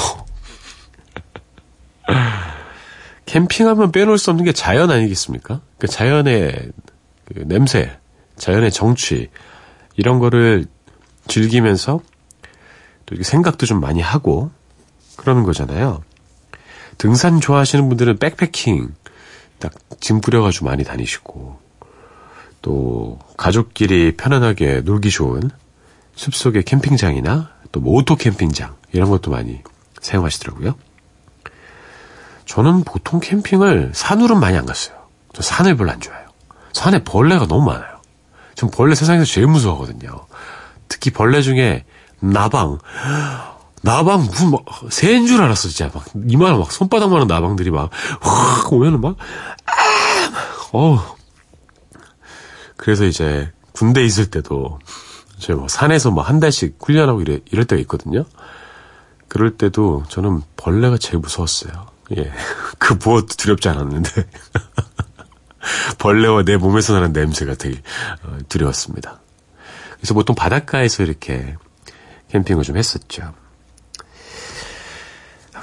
캠핑하면 3.30 3.92
빼놓을 3.92 4.18
수 4.18 4.32
없는 4.32 4.44
게 4.44 4.52
자연 4.52 4.90
아니겠습니까? 4.90 5.62
그 5.78 5.88
자연의 5.88 6.72
그 7.26 7.44
냄새, 7.46 7.96
자연의 8.38 8.72
정취, 8.72 9.30
이런 9.96 10.18
거를 10.18 10.66
즐기면서 11.28 12.00
또 13.06 13.22
생각도 13.22 13.68
좀 13.68 13.80
많이 13.82 14.02
하고 14.02 14.50
그러는 15.16 15.44
거잖아요. 15.44 16.04
등산 16.98 17.40
좋아하시는 17.40 17.88
분들은 17.88 18.18
백패킹 18.18 18.96
딱 19.60 19.95
짐 19.95 20.22
꾸려가지고 20.22 20.66
많이 20.66 20.84
다니시고 20.84 21.60
또 22.64 23.20
가족끼리 23.38 24.18
편안하게 24.18 24.82
놀기 24.82 25.12
좋은 25.12 25.52
숲속의 26.16 26.64
캠핑장이나 26.64 27.52
또 27.72 27.80
뭐 27.80 27.94
오토 27.94 28.16
캠핑장 28.16 28.76
이런 28.92 29.12
것도 29.12 29.30
많이 29.30 29.62
사용하시더라고요. 30.02 30.76
저는 32.50 32.84
보통 32.84 33.20
캠핑을 33.20 33.92
산으로는 33.94 34.40
많이 34.40 34.58
안 34.58 34.66
갔어요. 34.66 34.96
저 35.34 35.44
산을 35.44 35.78
별로 35.78 35.92
안 35.92 36.00
좋아해요. 36.02 36.28
산에 36.74 37.04
벌레가 37.04 37.46
너무 37.46 37.64
많아요. 37.66 38.00
전 38.56 38.72
벌레 38.72 38.96
세상에서 38.96 39.26
제일 39.26 39.46
무서워하거든요. 39.48 40.26
특히 40.88 41.12
벌레 41.12 41.42
중에 41.44 41.86
나방. 42.20 42.80
나방 43.84 44.22
무슨 44.26 44.52
막 44.52 44.66
새인 44.90 45.28
줄 45.28 45.42
알았어 45.42 45.70
진짜 45.70 45.90
막 45.94 46.04
이만한 46.28 46.60
막 46.60 46.72
손바닥만한 46.72 47.28
나방들이 47.28 47.70
막 47.72 47.92
확 48.20 48.74
오면은 48.74 49.00
막 49.00 49.16
아, 49.66 49.72
어 50.74 51.16
그래서 52.76 53.06
이제 53.06 53.52
군대 53.72 54.04
있을 54.04 54.26
때도 54.30 54.80
제가 55.38 55.60
뭐 55.60 55.68
산에서 55.70 56.12
뭐 56.12 56.24
한 56.24 56.40
달씩 56.42 56.78
훈련하고 56.84 57.22
이래, 57.22 57.40
이럴 57.52 57.64
때가 57.66 57.80
있거든요. 57.84 58.26
그럴 59.30 59.56
때도 59.56 60.04
저는 60.10 60.42
벌레가 60.58 60.98
제일 60.98 61.20
무서웠어요. 61.20 61.72
예. 62.18 62.32
그 62.78 62.94
무엇도 62.94 63.36
두렵지 63.36 63.70
않았는데. 63.70 64.10
벌레와 66.00 66.44
내 66.44 66.58
몸에서 66.58 66.94
나는 66.94 67.12
냄새가 67.12 67.56
되게 67.56 67.82
어, 68.24 68.38
두려웠습니다. 68.48 69.20
그래서 69.98 70.14
보통 70.14 70.36
바닷가에서 70.36 71.04
이렇게 71.04 71.56
캠핑을 72.30 72.64
좀 72.64 72.78
했었죠. 72.78 73.34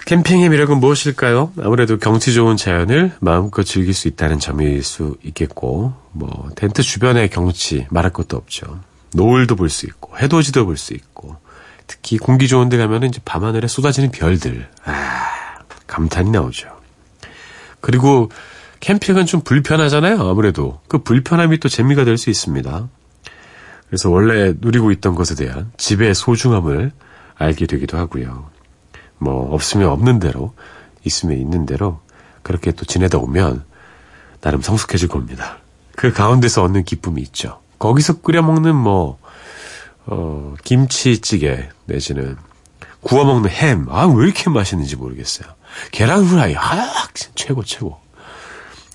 캠핑의 0.04 0.50
매력은 0.50 0.78
무엇일까요? 0.78 1.52
아무래도 1.60 1.98
경치 1.98 2.32
좋은 2.32 2.56
자연을 2.56 3.16
마음껏 3.20 3.64
즐길 3.64 3.92
수 3.92 4.06
있다는 4.06 4.38
점일 4.38 4.84
수 4.84 5.16
있겠고, 5.24 5.94
뭐, 6.12 6.48
텐트 6.54 6.82
주변의 6.82 7.28
경치 7.30 7.88
말할 7.90 8.12
것도 8.12 8.36
없죠. 8.36 8.80
노을도 9.14 9.56
볼 9.56 9.68
수 9.68 9.84
있고, 9.86 10.16
해돋이도 10.16 10.64
볼 10.64 10.76
수 10.76 10.94
있고, 10.94 11.38
특히 11.88 12.18
공기 12.18 12.46
좋은 12.46 12.68
데 12.68 12.76
가면은 12.76 13.08
이제 13.08 13.20
밤하늘에 13.24 13.66
쏟아지는 13.66 14.12
별들. 14.12 14.68
아, 14.84 15.25
감탄이 15.86 16.30
나오죠. 16.30 16.68
그리고 17.80 18.30
캠핑은 18.80 19.26
좀 19.26 19.40
불편하잖아요. 19.40 20.20
아무래도 20.28 20.80
그 20.88 20.98
불편함이 20.98 21.58
또 21.58 21.68
재미가 21.68 22.04
될 22.04 22.18
수 22.18 22.30
있습니다. 22.30 22.88
그래서 23.88 24.10
원래 24.10 24.52
누리고 24.58 24.90
있던 24.92 25.14
것에 25.14 25.34
대한 25.34 25.70
집의 25.76 26.14
소중함을 26.14 26.92
알게 27.36 27.66
되기도 27.66 27.96
하고요. 27.98 28.50
뭐 29.18 29.52
없으면 29.54 29.88
없는 29.88 30.18
대로 30.18 30.52
있으면 31.04 31.38
있는 31.38 31.66
대로 31.66 32.00
그렇게 32.42 32.72
또 32.72 32.84
지내다 32.84 33.18
오면 33.18 33.64
나름 34.40 34.60
성숙해질 34.60 35.08
겁니다. 35.08 35.58
그 35.96 36.12
가운데서 36.12 36.62
얻는 36.64 36.84
기쁨이 36.84 37.22
있죠. 37.22 37.60
거기서 37.78 38.20
끓여 38.20 38.42
먹는 38.42 38.74
뭐 38.74 39.18
어, 40.06 40.54
김치찌개 40.62 41.68
내지는 41.86 42.36
구워 43.00 43.24
먹는 43.24 43.48
햄. 43.50 43.86
아, 43.88 44.06
왜 44.06 44.26
이렇게 44.26 44.50
맛있는지 44.50 44.96
모르겠어요. 44.96 45.48
계란 45.92 46.24
후라이. 46.24 46.54
아, 46.56 47.08
최고, 47.34 47.62
최고. 47.64 48.00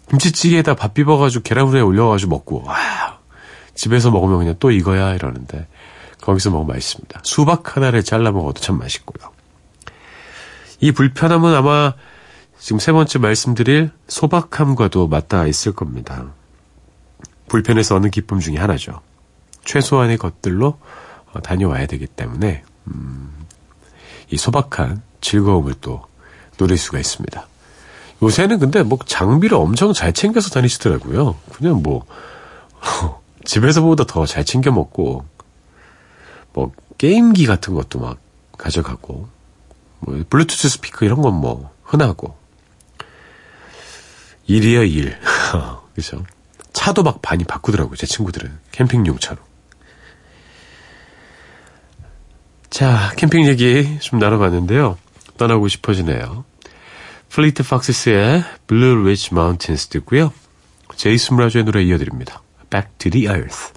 김치찌개에다 0.10 0.76
밥 0.76 0.94
비벼가지고 0.94 1.44
계란 1.44 1.68
후라이 1.68 1.82
올려가지고 1.82 2.30
먹고, 2.30 2.64
와. 2.66 3.20
집에서 3.76 4.12
먹으면 4.12 4.40
그냥 4.40 4.56
또 4.60 4.72
이거야, 4.72 5.14
이러는데. 5.14 5.68
거기서 6.22 6.52
먹으면 6.52 6.76
맛있습니다. 6.76 7.22
수박 7.24 7.76
하나를 7.76 8.04
잘라 8.04 8.32
먹어도 8.32 8.62
참 8.62 8.78
맛있고요. 8.78 9.32
이 10.80 10.92
불편함은 10.92 11.54
아마 11.54 11.94
지금 12.60 12.80
세 12.80 12.92
번째 12.92 13.20
말씀드릴 13.20 13.92
소박함과도 14.08 15.08
맞닿아 15.08 15.48
있을 15.48 15.74
겁니다. 15.74 16.32
불편해서 17.48 17.96
얻는 17.96 18.12
기쁨 18.12 18.40
중에 18.40 18.58
하나죠. 18.58 19.02
최소한의 19.66 20.18
것들로 20.18 20.80
어, 21.34 21.42
다녀와야 21.42 21.86
되기 21.88 22.08
때문에 22.08 22.64
음, 22.88 23.34
이 24.30 24.38
소박한 24.38 25.02
즐거움을 25.22 25.76
또 25.82 26.06
누릴 26.62 26.78
수가 26.78 27.00
있습니다. 27.00 27.48
요새는 28.22 28.60
근데 28.60 28.84
뭐 28.84 29.00
장비를 29.04 29.58
엄청 29.58 29.94
잘 29.94 30.14
챙겨서 30.14 30.50
다니시더라고요. 30.52 31.36
그냥 31.54 31.82
뭐 31.82 32.06
집에서보다 33.46 34.04
더 34.06 34.26
잘 34.28 34.46
챙겨 34.46 34.72
먹고 34.72 35.26
뭐 36.54 36.72
게임기 37.00 37.48
같은 37.48 37.74
것도 37.74 38.00
막 38.00 38.18
가져가고 38.58 39.28
뭐 40.02 40.24
블루투스 40.30 40.70
스피커 40.70 41.06
이런 41.06 41.22
건 41.22 41.34
뭐 41.34 41.72
흔하고 41.84 42.38
일이야 44.46 44.84
일 44.84 45.18
그죠 45.96 46.24
차도 46.74 47.02
막 47.04 47.20
많이 47.24 47.44
바꾸더라고요 47.44 47.96
제 47.96 48.06
친구들은 48.06 48.60
캠핑용 48.72 49.18
차로 49.18 49.40
자, 52.70 53.12
캠핑 53.18 53.48
얘기 53.48 54.00
좀 54.00 54.20
나눠봤는데요. 54.20 54.98
떠나고 55.38 55.68
싶어지네요. 55.68 56.46
Fleet 57.32 57.64
Foxes의 57.64 58.44
Blue 58.68 59.00
Ridge 59.02 59.30
Mountains 59.32 59.88
듣고요. 59.88 60.34
제이슨 60.98 61.38
므라즈의 61.38 61.64
노래 61.64 61.82
이어드립니다. 61.82 62.42
Back 62.70 62.92
to 62.98 63.10
the 63.10 63.28
Earth. 63.28 63.72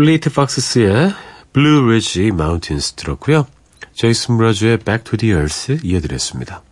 Fleet 0.00 0.32
Foxes의 0.32 1.12
Blue 1.52 1.90
Ridge 1.90 2.30
Mountains 2.30 2.94
들었고요. 2.94 3.46
제이슨 3.92 4.38
므라즈의 4.38 4.78
Back 4.78 5.04
to 5.04 5.18
the 5.18 5.34
Earth 5.34 5.86
이어드렸습니다. 5.86 6.62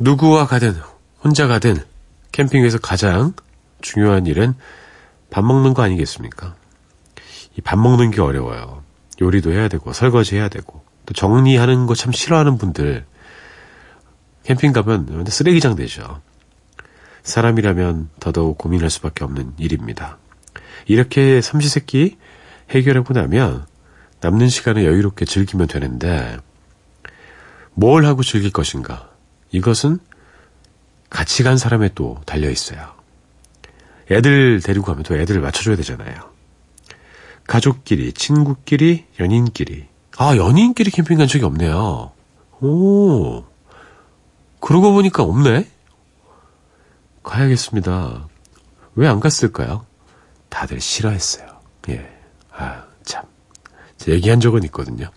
누구와 0.00 0.48
가든 0.48 0.74
혼자 1.22 1.46
가든 1.46 1.84
캠핑에서 2.32 2.78
가장 2.78 3.34
중요한 3.80 4.26
일은 4.26 4.54
밥 5.30 5.44
먹는 5.44 5.72
거 5.72 5.82
아니겠습니까? 5.84 6.56
이 7.56 7.60
밥 7.60 7.78
먹는 7.78 8.10
게 8.10 8.20
어려워요. 8.20 8.82
요리도 9.22 9.52
해야 9.52 9.68
되고 9.68 9.92
설거지 9.92 10.34
해야 10.34 10.48
되고 10.48 10.82
또 11.06 11.14
정리하는 11.14 11.86
거 11.86 11.94
참 11.94 12.10
싫어하는 12.10 12.58
분들 12.58 13.06
캠핑 14.46 14.72
가면 14.72 15.26
쓰레기장 15.28 15.76
되죠. 15.76 16.20
사람이라면 17.22 18.10
더더욱 18.18 18.58
고민할 18.58 18.90
수밖에 18.90 19.22
없는 19.22 19.52
일입니다. 19.58 20.18
이렇게 20.86 21.40
삼시세끼 21.40 22.16
해결하고 22.70 23.14
나면 23.14 23.66
남는 24.20 24.48
시간을 24.48 24.84
여유롭게 24.84 25.24
즐기면 25.24 25.66
되는데 25.68 26.36
뭘 27.74 28.04
하고 28.04 28.22
즐길 28.22 28.50
것인가? 28.52 29.10
이것은 29.52 29.98
같이 31.08 31.42
간 31.42 31.56
사람에 31.56 31.90
또 31.94 32.20
달려 32.26 32.50
있어요. 32.50 32.92
애들 34.10 34.60
데리고 34.60 34.86
가면 34.86 35.02
또 35.04 35.16
애들을 35.16 35.40
맞춰줘야 35.40 35.76
되잖아요. 35.76 36.14
가족끼리, 37.46 38.12
친구끼리, 38.12 39.06
연인끼리. 39.18 39.86
아, 40.18 40.36
연인끼리 40.36 40.90
캠핑 40.90 41.18
간 41.18 41.26
적이 41.26 41.44
없네요. 41.46 42.12
오, 42.60 43.44
그러고 44.60 44.92
보니까 44.92 45.22
없네? 45.22 45.66
가야겠습니다. 47.22 48.28
왜 48.96 49.08
안 49.08 49.20
갔을까요? 49.20 49.86
다들 50.50 50.80
싫어했어요. 50.80 51.48
예. 51.88 52.06
아, 52.52 52.84
참. 53.02 53.24
얘기한 54.06 54.40
적은 54.40 54.64
있거든요. 54.64 55.10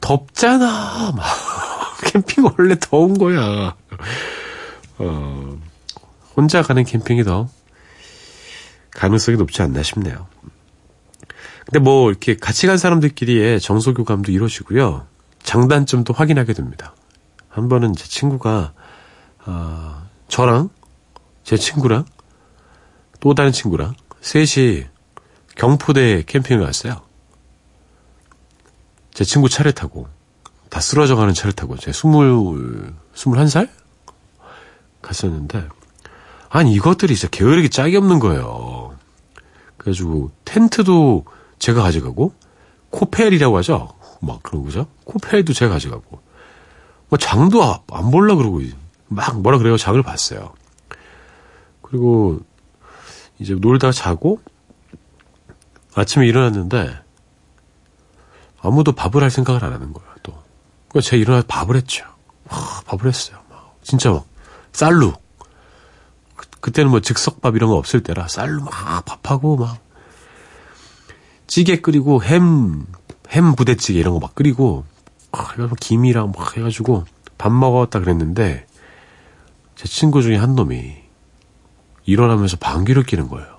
덥잖아! 0.00 1.12
막. 1.12 1.24
캠핑 2.12 2.44
원래 2.44 2.76
더운 2.78 3.18
거야. 3.18 3.74
어, 4.98 5.58
혼자 6.36 6.62
가는 6.62 6.84
캠핑이 6.84 7.24
더 7.24 7.48
가능성이 8.92 9.36
높지 9.38 9.62
않나 9.62 9.82
싶네요. 9.82 10.28
근데 11.64 11.80
뭐 11.80 12.10
이렇게 12.10 12.36
같이 12.36 12.66
간 12.66 12.78
사람들끼리의 12.78 13.60
정서 13.60 13.92
교감도 13.92 14.30
이루어지고요. 14.30 15.06
장단점도 15.42 16.12
확인하게 16.12 16.52
됩니다. 16.52 16.94
한 17.48 17.68
번은 17.68 17.94
제 17.94 18.06
친구가 18.06 18.72
어, 19.46 20.06
저랑 20.28 20.70
제 21.42 21.56
친구랑 21.56 22.04
또 23.20 23.34
다른 23.34 23.52
친구랑 23.52 23.94
셋이 24.26 24.86
경포대 25.54 26.24
캠핑을 26.26 26.66
갔어요. 26.66 27.00
제 29.14 29.22
친구 29.22 29.48
차를 29.48 29.70
타고 29.70 30.08
다 30.68 30.80
쓰러져 30.80 31.14
가는 31.14 31.32
차를 31.32 31.52
타고 31.52 31.76
제 31.76 31.92
스물 31.92 32.92
스물한 33.14 33.46
살 33.46 33.70
갔었는데 35.00 35.68
아니 36.48 36.74
이것들이 36.74 37.14
진짜 37.14 37.30
게으르기 37.30 37.70
짝이 37.70 37.96
없는 37.96 38.18
거예요. 38.18 38.98
그래가지고 39.76 40.32
텐트도 40.44 41.24
제가 41.60 41.82
가져가고 41.82 42.34
코펠이라고 42.90 43.56
하죠. 43.58 43.94
막 44.20 44.42
그런 44.42 44.64
거죠. 44.64 44.88
코펠도 45.04 45.52
제가 45.52 45.74
가져가고 45.74 46.20
뭐 47.10 47.16
장도 47.16 47.62
안 47.92 48.10
볼라 48.10 48.34
그러고 48.34 48.60
막 49.06 49.40
뭐라 49.40 49.58
그래요. 49.58 49.76
장을 49.76 50.02
봤어요. 50.02 50.52
그리고 51.80 52.40
이제 53.38 53.54
놀다가 53.54 53.92
자고 53.92 54.40
아침에 55.94 56.26
일어났는데 56.26 56.98
아무도 58.60 58.92
밥을 58.92 59.22
할 59.22 59.30
생각을 59.30 59.64
안 59.64 59.72
하는 59.72 59.92
거예요. 59.92 60.08
또 60.22 60.34
그래서 60.88 61.10
제가 61.10 61.20
일어나서 61.20 61.46
밥을 61.46 61.76
했죠. 61.76 62.04
와, 62.50 62.82
밥을 62.86 63.06
했어요. 63.06 63.38
막 63.48 63.78
진짜 63.82 64.10
막 64.10 64.26
쌀로 64.72 65.14
그, 66.60 66.72
때는뭐 66.72 67.00
즉석밥 67.00 67.54
이런 67.56 67.70
거 67.70 67.76
없을 67.76 68.02
때라 68.02 68.26
쌀로 68.28 68.62
막 68.62 69.04
밥하고 69.04 69.56
막 69.56 69.86
찌개 71.46 71.80
끓이고 71.80 72.22
햄, 72.24 72.86
햄 73.30 73.54
부대찌개 73.54 74.00
이런 74.00 74.14
거 74.14 74.20
막 74.20 74.34
끓이고, 74.34 74.84
아, 75.32 75.48
김이랑 75.80 76.32
막 76.36 76.56
해가지고 76.56 77.04
밥 77.38 77.52
먹었다 77.52 78.00
그랬는데, 78.00 78.66
제 79.74 79.88
친구 79.88 80.22
중에 80.22 80.36
한 80.36 80.54
놈이 80.54 80.96
일어나면서 82.06 82.56
방귀를 82.56 83.02
끼는 83.04 83.28
거예요. 83.28 83.58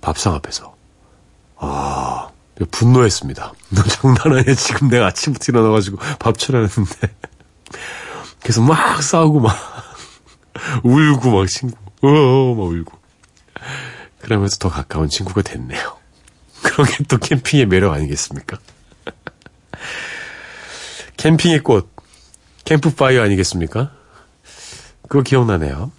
밥상 0.00 0.34
앞에서. 0.34 0.74
아, 1.56 2.28
분노했습니다. 2.70 3.52
너 3.70 3.82
장난 3.84 4.38
아니야. 4.38 4.54
지금 4.54 4.88
내가 4.88 5.06
아침부터 5.06 5.46
일어나가지고 5.48 5.98
밥 6.18 6.36
차려놨는데. 6.38 7.14
그래서 8.42 8.60
막 8.60 9.02
싸우고 9.02 9.40
막, 9.40 9.56
울고 10.82 11.30
막 11.30 11.46
친구, 11.46 11.76
어어, 12.02 12.54
막 12.54 12.62
울고. 12.64 12.98
그러면서 14.20 14.56
더 14.58 14.68
가까운 14.68 15.08
친구가 15.08 15.42
됐네요. 15.42 15.96
그런 16.62 16.86
게 16.86 17.04
또 17.08 17.18
캠핑의 17.18 17.66
매력 17.66 17.92
아니겠습니까? 17.92 18.58
캠핑의 21.16 21.60
꽃, 21.62 21.88
캠프파이어 22.64 23.22
아니겠습니까? 23.22 23.92
그거 25.08 25.22
기억나네요. 25.22 25.92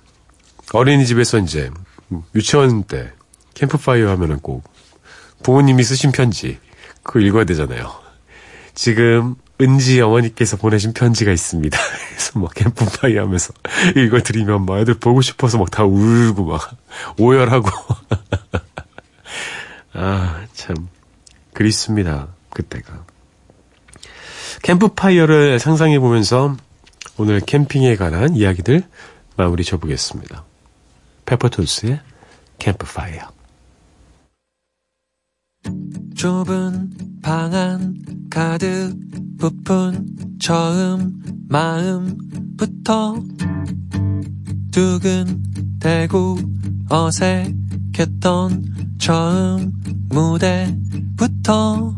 어린이집에서 0.72 1.40
이제 1.40 1.70
유치원 2.36 2.84
때 2.84 3.12
캠프파이어 3.54 4.10
하면은 4.12 4.40
꼭 4.40 4.64
부모님이 5.44 5.84
쓰신 5.84 6.12
편지 6.12 6.60
그거 7.04 7.20
읽어야 7.20 7.44
되잖아요. 7.44 7.92
지금 8.74 9.36
은지 9.62 10.02
어머니께서 10.02 10.58
보내신 10.58 10.94
편지가 10.94 11.32
있습니다. 11.32 11.78
그래서 12.10 12.40
막 12.40 12.54
캠프파이어 12.54 13.22
하면서 13.22 13.54
이걸 13.96 14.24
드리면 14.24 14.66
막 14.66 14.80
애들 14.80 14.96
보고 14.96 15.22
싶어서 15.22 15.58
막 15.58 15.70
다 15.70 15.84
울고 15.84 16.46
막 16.46 16.72
오열하고 17.20 17.70
아, 19.94 20.46
참. 20.54 20.76
그립습니다. 21.54 22.30
그때가. 22.50 23.06
캠프파이어를 24.64 25.60
상상해 25.60 26.00
보면서 26.00 26.56
오늘 27.18 27.42
캠핑에 27.42 27.96
관한 27.96 28.36
이야기들 28.36 28.84
마무리 29.36 29.64
쳐보겠습니다. 29.64 30.46
페퍼톤스의 31.26 32.02
캠프파이어. 32.60 33.32
좁은 36.16 36.92
방 37.22 37.54
안 37.54 37.96
가득 38.30 38.96
부푼 39.38 40.38
처음 40.40 41.22
마음부터 41.50 43.22
두근대고 44.72 46.38
어색했던 46.90 48.64
처음 48.98 49.72
무대부터 50.10 51.96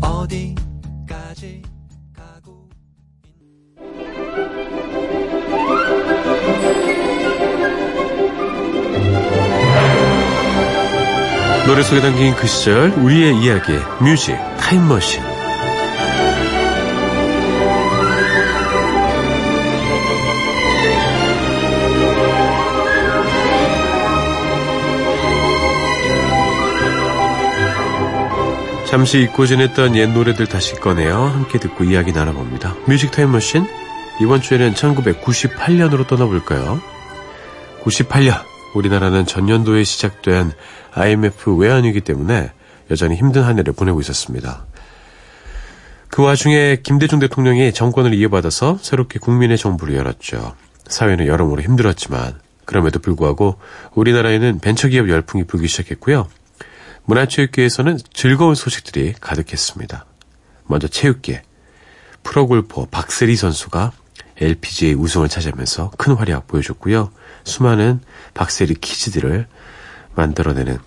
어디 0.00 0.54
노래 11.66 11.82
속에 11.84 12.00
담긴 12.00 12.34
그 12.34 12.46
시절 12.48 12.90
우리의 12.90 13.40
이야기 13.40 13.72
뮤직 14.00 14.36
타임머신 14.58 15.22
잠시 28.86 29.22
잊고 29.22 29.46
지냈던 29.46 29.96
옛 29.96 30.08
노래들 30.08 30.46
다시 30.48 30.74
꺼내어 30.74 31.28
함께 31.28 31.58
듣고 31.58 31.84
이야기 31.84 32.12
나눠봅니다. 32.12 32.74
뮤직 32.86 33.10
타임머신 33.12 33.66
이번 34.20 34.42
주에는 34.42 34.74
1998년으로 34.74 36.06
떠나볼까요? 36.06 36.82
98년 37.84 38.51
우리나라는 38.74 39.26
전년도에 39.26 39.84
시작된 39.84 40.52
IMF 40.92 41.56
외환위기 41.56 42.00
때문에 42.00 42.50
여전히 42.90 43.16
힘든 43.16 43.42
한 43.42 43.58
해를 43.58 43.72
보내고 43.72 44.00
있었습니다. 44.00 44.66
그 46.08 46.22
와중에 46.22 46.78
김대중 46.82 47.18
대통령이 47.20 47.72
정권을 47.72 48.12
이어받아서 48.14 48.78
새롭게 48.82 49.18
국민의 49.18 49.56
정부를 49.56 49.94
열었죠. 49.94 50.54
사회는 50.86 51.26
여러모로 51.26 51.62
힘들었지만 51.62 52.38
그럼에도 52.64 52.98
불구하고 52.98 53.58
우리나라에는 53.94 54.58
벤처기업 54.58 55.08
열풍이 55.08 55.44
불기 55.44 55.68
시작했고요. 55.68 56.28
문화체육계에서는 57.04 57.98
즐거운 58.12 58.54
소식들이 58.54 59.14
가득했습니다. 59.20 60.04
먼저 60.66 60.86
체육계. 60.86 61.42
프로골퍼 62.22 62.88
박세리 62.90 63.34
선수가 63.34 63.92
LPGA 64.40 64.94
우승을 64.94 65.28
차지하면서 65.28 65.92
큰 65.96 66.14
활약 66.14 66.46
보여줬고요. 66.46 67.10
수많은 67.44 68.00
박세리 68.34 68.74
키즈들을 68.74 69.46
만들어내는 70.14 70.78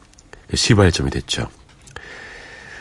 시발점이 0.54 1.10
됐죠. 1.10 1.48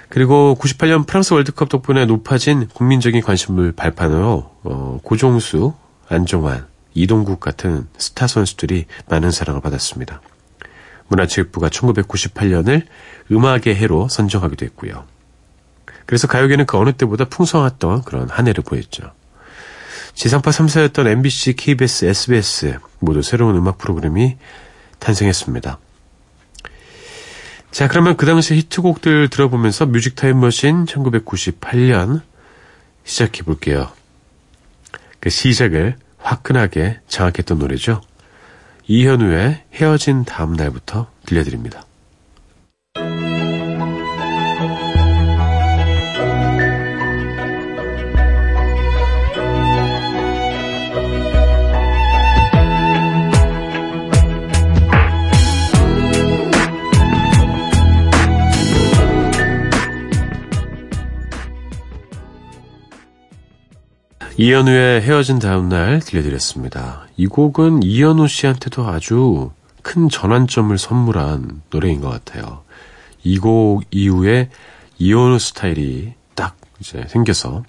그리고 0.09 0.57
98년 0.61 1.07
프랑스 1.07 1.35
월드컵 1.35 1.69
덕분에 1.69 2.07
높아진 2.07 2.69
국민적인 2.69 3.21
관심을 3.23 3.73
발판으로 3.73 4.51
어, 4.63 5.01
고종수, 5.03 5.75
안종환, 6.09 6.67
이동국 6.95 7.41
같은 7.41 7.89
스타 7.99 8.27
선수들이 8.27 8.87
많은 9.09 9.31
사랑을 9.31 9.61
받았습니다. 9.61 10.21
문화체육부가 11.09 11.69
1998년을 11.69 12.87
음악의 13.33 13.75
해로 13.75 14.09
선정하기도 14.09 14.65
했고요. 14.67 15.05
그래서 16.07 16.27
가요계는 16.29 16.67
그 16.67 16.79
어느 16.79 16.93
때보다 16.93 17.25
풍성했던 17.25 18.03
그런 18.05 18.29
한 18.29 18.47
해를 18.47 18.63
보였죠. 18.63 19.13
지상파 20.14 20.50
3사였던 20.50 21.07
MBC, 21.09 21.55
KBS, 21.55 22.05
SBS 22.07 22.79
모두 23.00 23.22
새로운 23.22 23.57
음악 23.57 23.79
프로그램이 23.79 24.37
탄생했습니다. 24.98 25.79
자, 27.70 27.88
그러면 27.88 28.16
그 28.16 28.24
당시 28.24 28.55
히트곡들 28.55 29.29
들어보면서 29.29 29.87
뮤직 29.87 30.14
타임머신 30.14 30.87
1998년 30.87 32.22
시작해 33.05 33.42
볼게요. 33.42 33.90
그 35.18 35.29
시작을 35.29 35.96
화끈하게 36.18 37.00
장악했던 37.09 37.59
노래죠. 37.59 38.00
이현우의 38.87 39.64
헤어진 39.74 40.24
다음 40.24 40.53
날부터 40.53 41.11
들려드립니다. 41.27 41.85
이현우의 64.45 65.01
헤어진 65.01 65.39
다음날 65.39 66.01
들려드렸습니다. 66.01 67.07
이 67.17 67.27
곡은 67.27 67.83
이현우 67.83 68.29
씨한테도 68.29 68.87
아주 68.87 69.53
큰 69.81 70.11
전환점을 70.11 70.77
선물한 70.77 71.63
노래인 71.71 72.03
것 72.03 72.11
같아요. 72.11 72.63
이 73.23 73.39
곡 73.39 73.85
이후에 73.91 74.51
이현우 74.99 75.39
스타일이 75.39 76.13
딱 76.35 76.59
이제 76.79 77.07
생겨서 77.09 77.63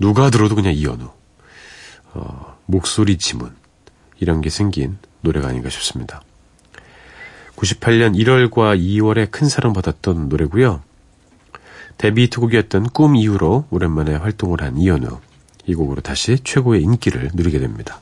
누가 0.00 0.30
들어도 0.30 0.56
그냥 0.56 0.74
이현우. 0.74 1.10
어, 2.14 2.56
목소리 2.66 3.16
지문. 3.16 3.54
이런 4.18 4.40
게 4.40 4.50
생긴 4.50 4.98
노래가 5.20 5.46
아닌가 5.46 5.70
싶습니다. 5.70 6.22
98년 7.54 8.16
1월과 8.16 8.76
2월에 8.76 9.30
큰 9.30 9.48
사랑받았던 9.48 10.28
노래고요. 10.28 10.82
데뷔 11.98 12.24
히트곡이었던 12.24 12.88
꿈 12.88 13.14
이후로 13.14 13.66
오랜만에 13.70 14.16
활동을 14.16 14.60
한 14.60 14.76
이현우. 14.76 15.20
이 15.70 15.74
곡으로 15.74 16.00
다시 16.02 16.38
최고의 16.42 16.82
인기를 16.82 17.30
누리게 17.34 17.60
됩니다. 17.60 18.00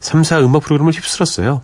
3사 0.00 0.42
음악 0.42 0.62
프로그램을 0.62 0.92
휩쓸었어요. 0.92 1.62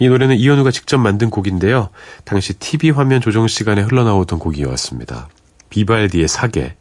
이 0.00 0.08
노래는 0.08 0.36
이현우가 0.36 0.70
직접 0.70 0.98
만든 0.98 1.30
곡인데요. 1.30 1.88
당시 2.24 2.52
TV 2.54 2.90
화면 2.90 3.20
조정 3.20 3.46
시간에 3.46 3.80
흘러나오던 3.82 4.38
곡이었습니다. 4.38 5.28
비발디의 5.70 6.28
사계, 6.28 6.76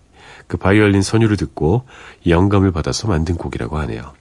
그 0.47 0.57
바이올린 0.57 1.01
선율을 1.01 1.37
듣고 1.37 1.85
영감을 2.27 2.71
받아서 2.71 3.07
만든 3.07 3.35
곡이라고 3.35 3.77
하네요. 3.79 4.13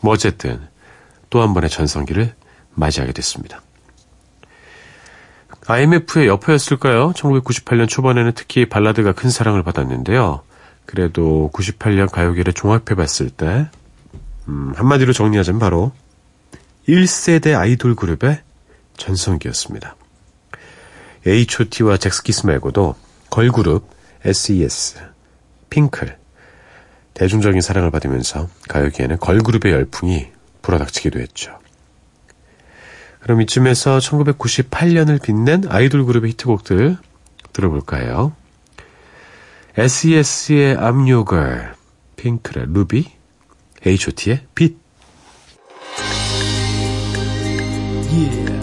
뭐 0.00 0.12
어쨌든 0.12 0.60
또 1.30 1.40
한 1.42 1.54
번의 1.54 1.70
전성기를 1.70 2.34
맞이하게 2.74 3.12
됐습니다. 3.12 3.62
IMF의 5.66 6.26
여파였을까요? 6.28 7.12
1998년 7.12 7.88
초반에는 7.88 8.32
특히 8.34 8.68
발라드가 8.68 9.12
큰 9.12 9.30
사랑을 9.30 9.62
받았는데요. 9.62 10.42
그래도 10.86 11.50
98년 11.52 12.10
가요계를 12.10 12.52
종합해 12.52 12.94
봤을 12.96 13.30
때, 13.30 13.68
음, 14.48 14.72
한마디로 14.76 15.12
정리하자면 15.12 15.58
바로 15.58 15.92
1세대 16.88 17.58
아이돌 17.58 17.94
그룹의 17.94 18.40
전성기였습니다. 18.96 19.96
H.O.T와 21.26 21.96
잭스키스 21.96 22.46
말고도 22.46 22.94
걸그룹, 23.30 23.88
S.E.S., 24.24 24.98
핑클, 25.70 26.18
대중적인 27.14 27.60
사랑을 27.60 27.90
받으면서 27.90 28.48
가요계에는 28.68 29.18
걸그룹의 29.18 29.72
열풍이 29.72 30.28
불어닥치기도 30.62 31.20
했죠. 31.20 31.58
그럼 33.20 33.40
이쯤에서 33.40 33.98
1998년을 33.98 35.22
빛낸 35.22 35.62
아이돌 35.68 36.04
그룹의 36.04 36.32
히트곡들 36.32 36.98
들어볼까요? 37.54 38.32
SES의 39.76 40.76
I'm 40.78 41.04
Your 41.08 41.24
Girl, 41.28 41.74
핑클의 42.14 42.66
루비, 42.68 43.10
H.O.T의 43.84 44.46
빛. 44.54 44.78
Yeah. 48.08 48.54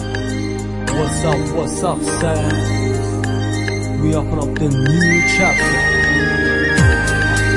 What's 0.96 1.22
up, 1.26 1.36
what's 1.54 1.82
up, 1.84 2.00
Sam? 2.00 2.38
We 4.00 4.14
open 4.14 4.38
up 4.38 4.54
the 4.56 4.68
new 4.68 5.22
chapter. 5.36 5.76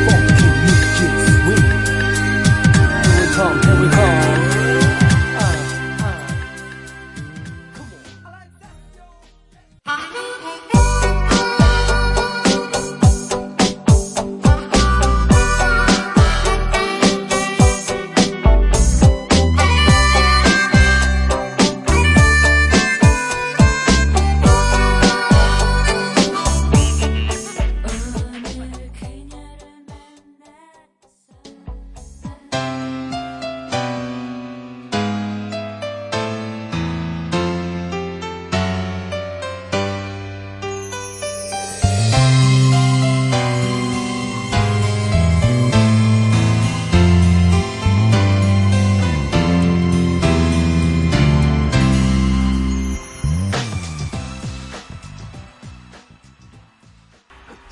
Funky 0.03 0.47
music 0.65 1.13
swing. 1.23 1.63
Here 3.05 3.15
we 3.21 3.25
come, 3.35 3.55
here 3.63 3.79
we 3.79 3.87
come. 3.89 4.14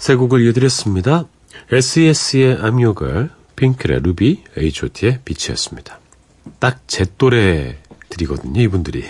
세 0.03 0.15
곡을 0.15 0.41
이어드렸습니다. 0.41 1.23
SES의 1.71 2.57
Girl, 2.57 3.29
핑클의 3.55 4.01
루비, 4.01 4.43
H.O.T의 4.57 5.21
빛이었습니다. 5.23 5.97
딱 6.59 6.81
제 6.87 7.05
또래들이거든요, 7.17 8.59
이분들이. 8.63 9.05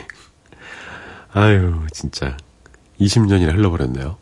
아유, 1.31 1.79
진짜. 1.91 2.37
20년이나 3.01 3.55
흘러버렸네요. 3.55 4.17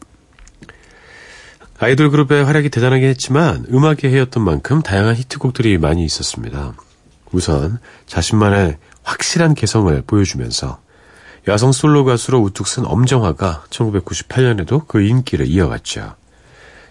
아이돌 1.78 2.10
그룹의 2.10 2.46
활약이 2.46 2.70
대단하게 2.70 3.10
했지만 3.10 3.66
음악의 3.70 4.06
해였던 4.06 4.42
만큼 4.42 4.82
다양한 4.82 5.18
히트곡들이 5.18 5.78
많이 5.78 6.06
있었습니다. 6.06 6.74
우선 7.34 7.80
자신만의 8.06 8.78
확실한 9.04 9.56
개성을 9.56 10.02
보여주면서 10.08 10.80
여성 11.50 11.74
솔로 11.74 12.06
가수로 12.06 12.40
우뚝 12.40 12.66
쓴 12.66 12.86
엄정화가 12.86 13.66
1998년에도 13.70 14.88
그 14.88 15.02
인기를 15.02 15.48
이어갔죠. 15.48 16.21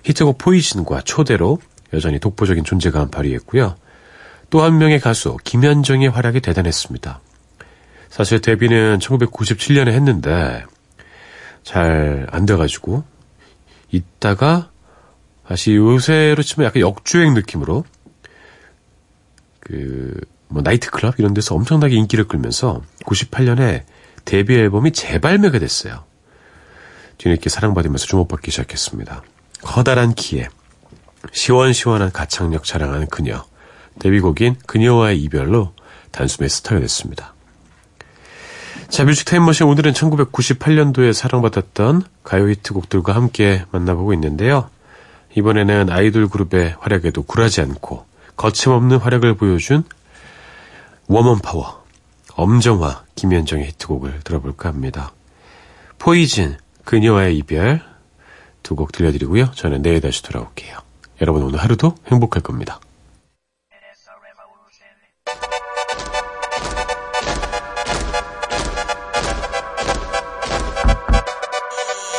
히트곡 0.05 0.39
포이즌과 0.39 1.03
초대로 1.03 1.59
여전히 1.93 2.19
독보적인 2.19 2.65
존재감을 2.65 3.11
발휘했고요. 3.11 3.77
또 4.51 4.63
한 4.63 4.79
명의 4.79 4.99
가수 4.99 5.37
김현정의 5.45 6.09
활약이 6.09 6.41
대단했습니다. 6.41 7.21
사실 8.09 8.41
데뷔는 8.41 8.99
1997년에 8.99 9.89
했는데 9.89 10.65
잘 11.63 12.27
안 12.31 12.47
돼가지고 12.47 13.05
있다가 13.91 14.71
다시 15.47 15.75
요새로 15.75 16.43
치면 16.43 16.67
약간 16.67 16.81
역주행 16.83 17.35
느낌으로 17.35 17.85
그 19.61 20.21
뭐 20.51 20.63
나이트클럽 20.63 21.19
이런 21.19 21.33
데서 21.33 21.55
엄청나게 21.55 21.95
인기를 21.95 22.27
끌면서 22.27 22.83
98년에 23.07 23.85
데뷔 24.25 24.57
앨범이 24.57 24.91
재발매가 24.93 25.61
됐어요. 25.61 26.05
뒤늦게 27.19 27.49
사랑받으면서 27.49 28.07
주목받기 28.07 28.51
시작했습니다. 28.51 29.23
커다란 29.63 30.15
키에 30.15 30.49
시원시원한 31.33 32.13
가창력 32.13 32.65
자랑하는 32.65 33.07
그녀. 33.09 33.45
데뷔곡인 33.99 34.57
그녀와의 34.67 35.21
이별로 35.23 35.75
단숨에 36.11 36.49
스타가 36.49 36.81
됐습니다. 36.81 37.35
자, 38.89 39.05
뮤직 39.05 39.25
타임머신 39.27 39.67
오늘은 39.67 39.93
1998년도에 39.93 41.13
사랑받았던 41.13 42.03
가요 42.25 42.49
히트곡들과 42.49 43.15
함께 43.15 43.65
만나보고 43.71 44.13
있는데요. 44.15 44.69
이번에는 45.37 45.91
아이돌 45.91 46.29
그룹의 46.29 46.77
활약에도 46.81 47.23
굴하지 47.23 47.61
않고 47.61 48.05
거침없는 48.37 48.97
활약을 48.97 49.35
보여준 49.37 49.85
woman 51.07 51.39
power, 51.39 51.85
엄정화, 52.35 53.05
김현정의 53.15 53.67
히트곡을 53.69 54.21
들어볼까 54.25 54.69
합니다. 54.69 55.13
포이즌, 55.99 56.57
그녀와의 56.85 57.37
이별 57.37 57.83
두 58.63 58.75
곡 58.77 58.93
들려드리고요. 58.93 59.53
저는 59.53 59.83
내일 59.83 60.01
다시 60.01 60.23
돌아올게요. 60.23 60.79
여러분 61.21 61.43
오늘 61.43 61.59
하루도 61.61 61.95
행복할 62.11 62.43
겁니다. 62.43 62.81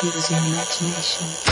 Use 0.03 0.31
your 0.33 0.41
imagination. 0.43 1.50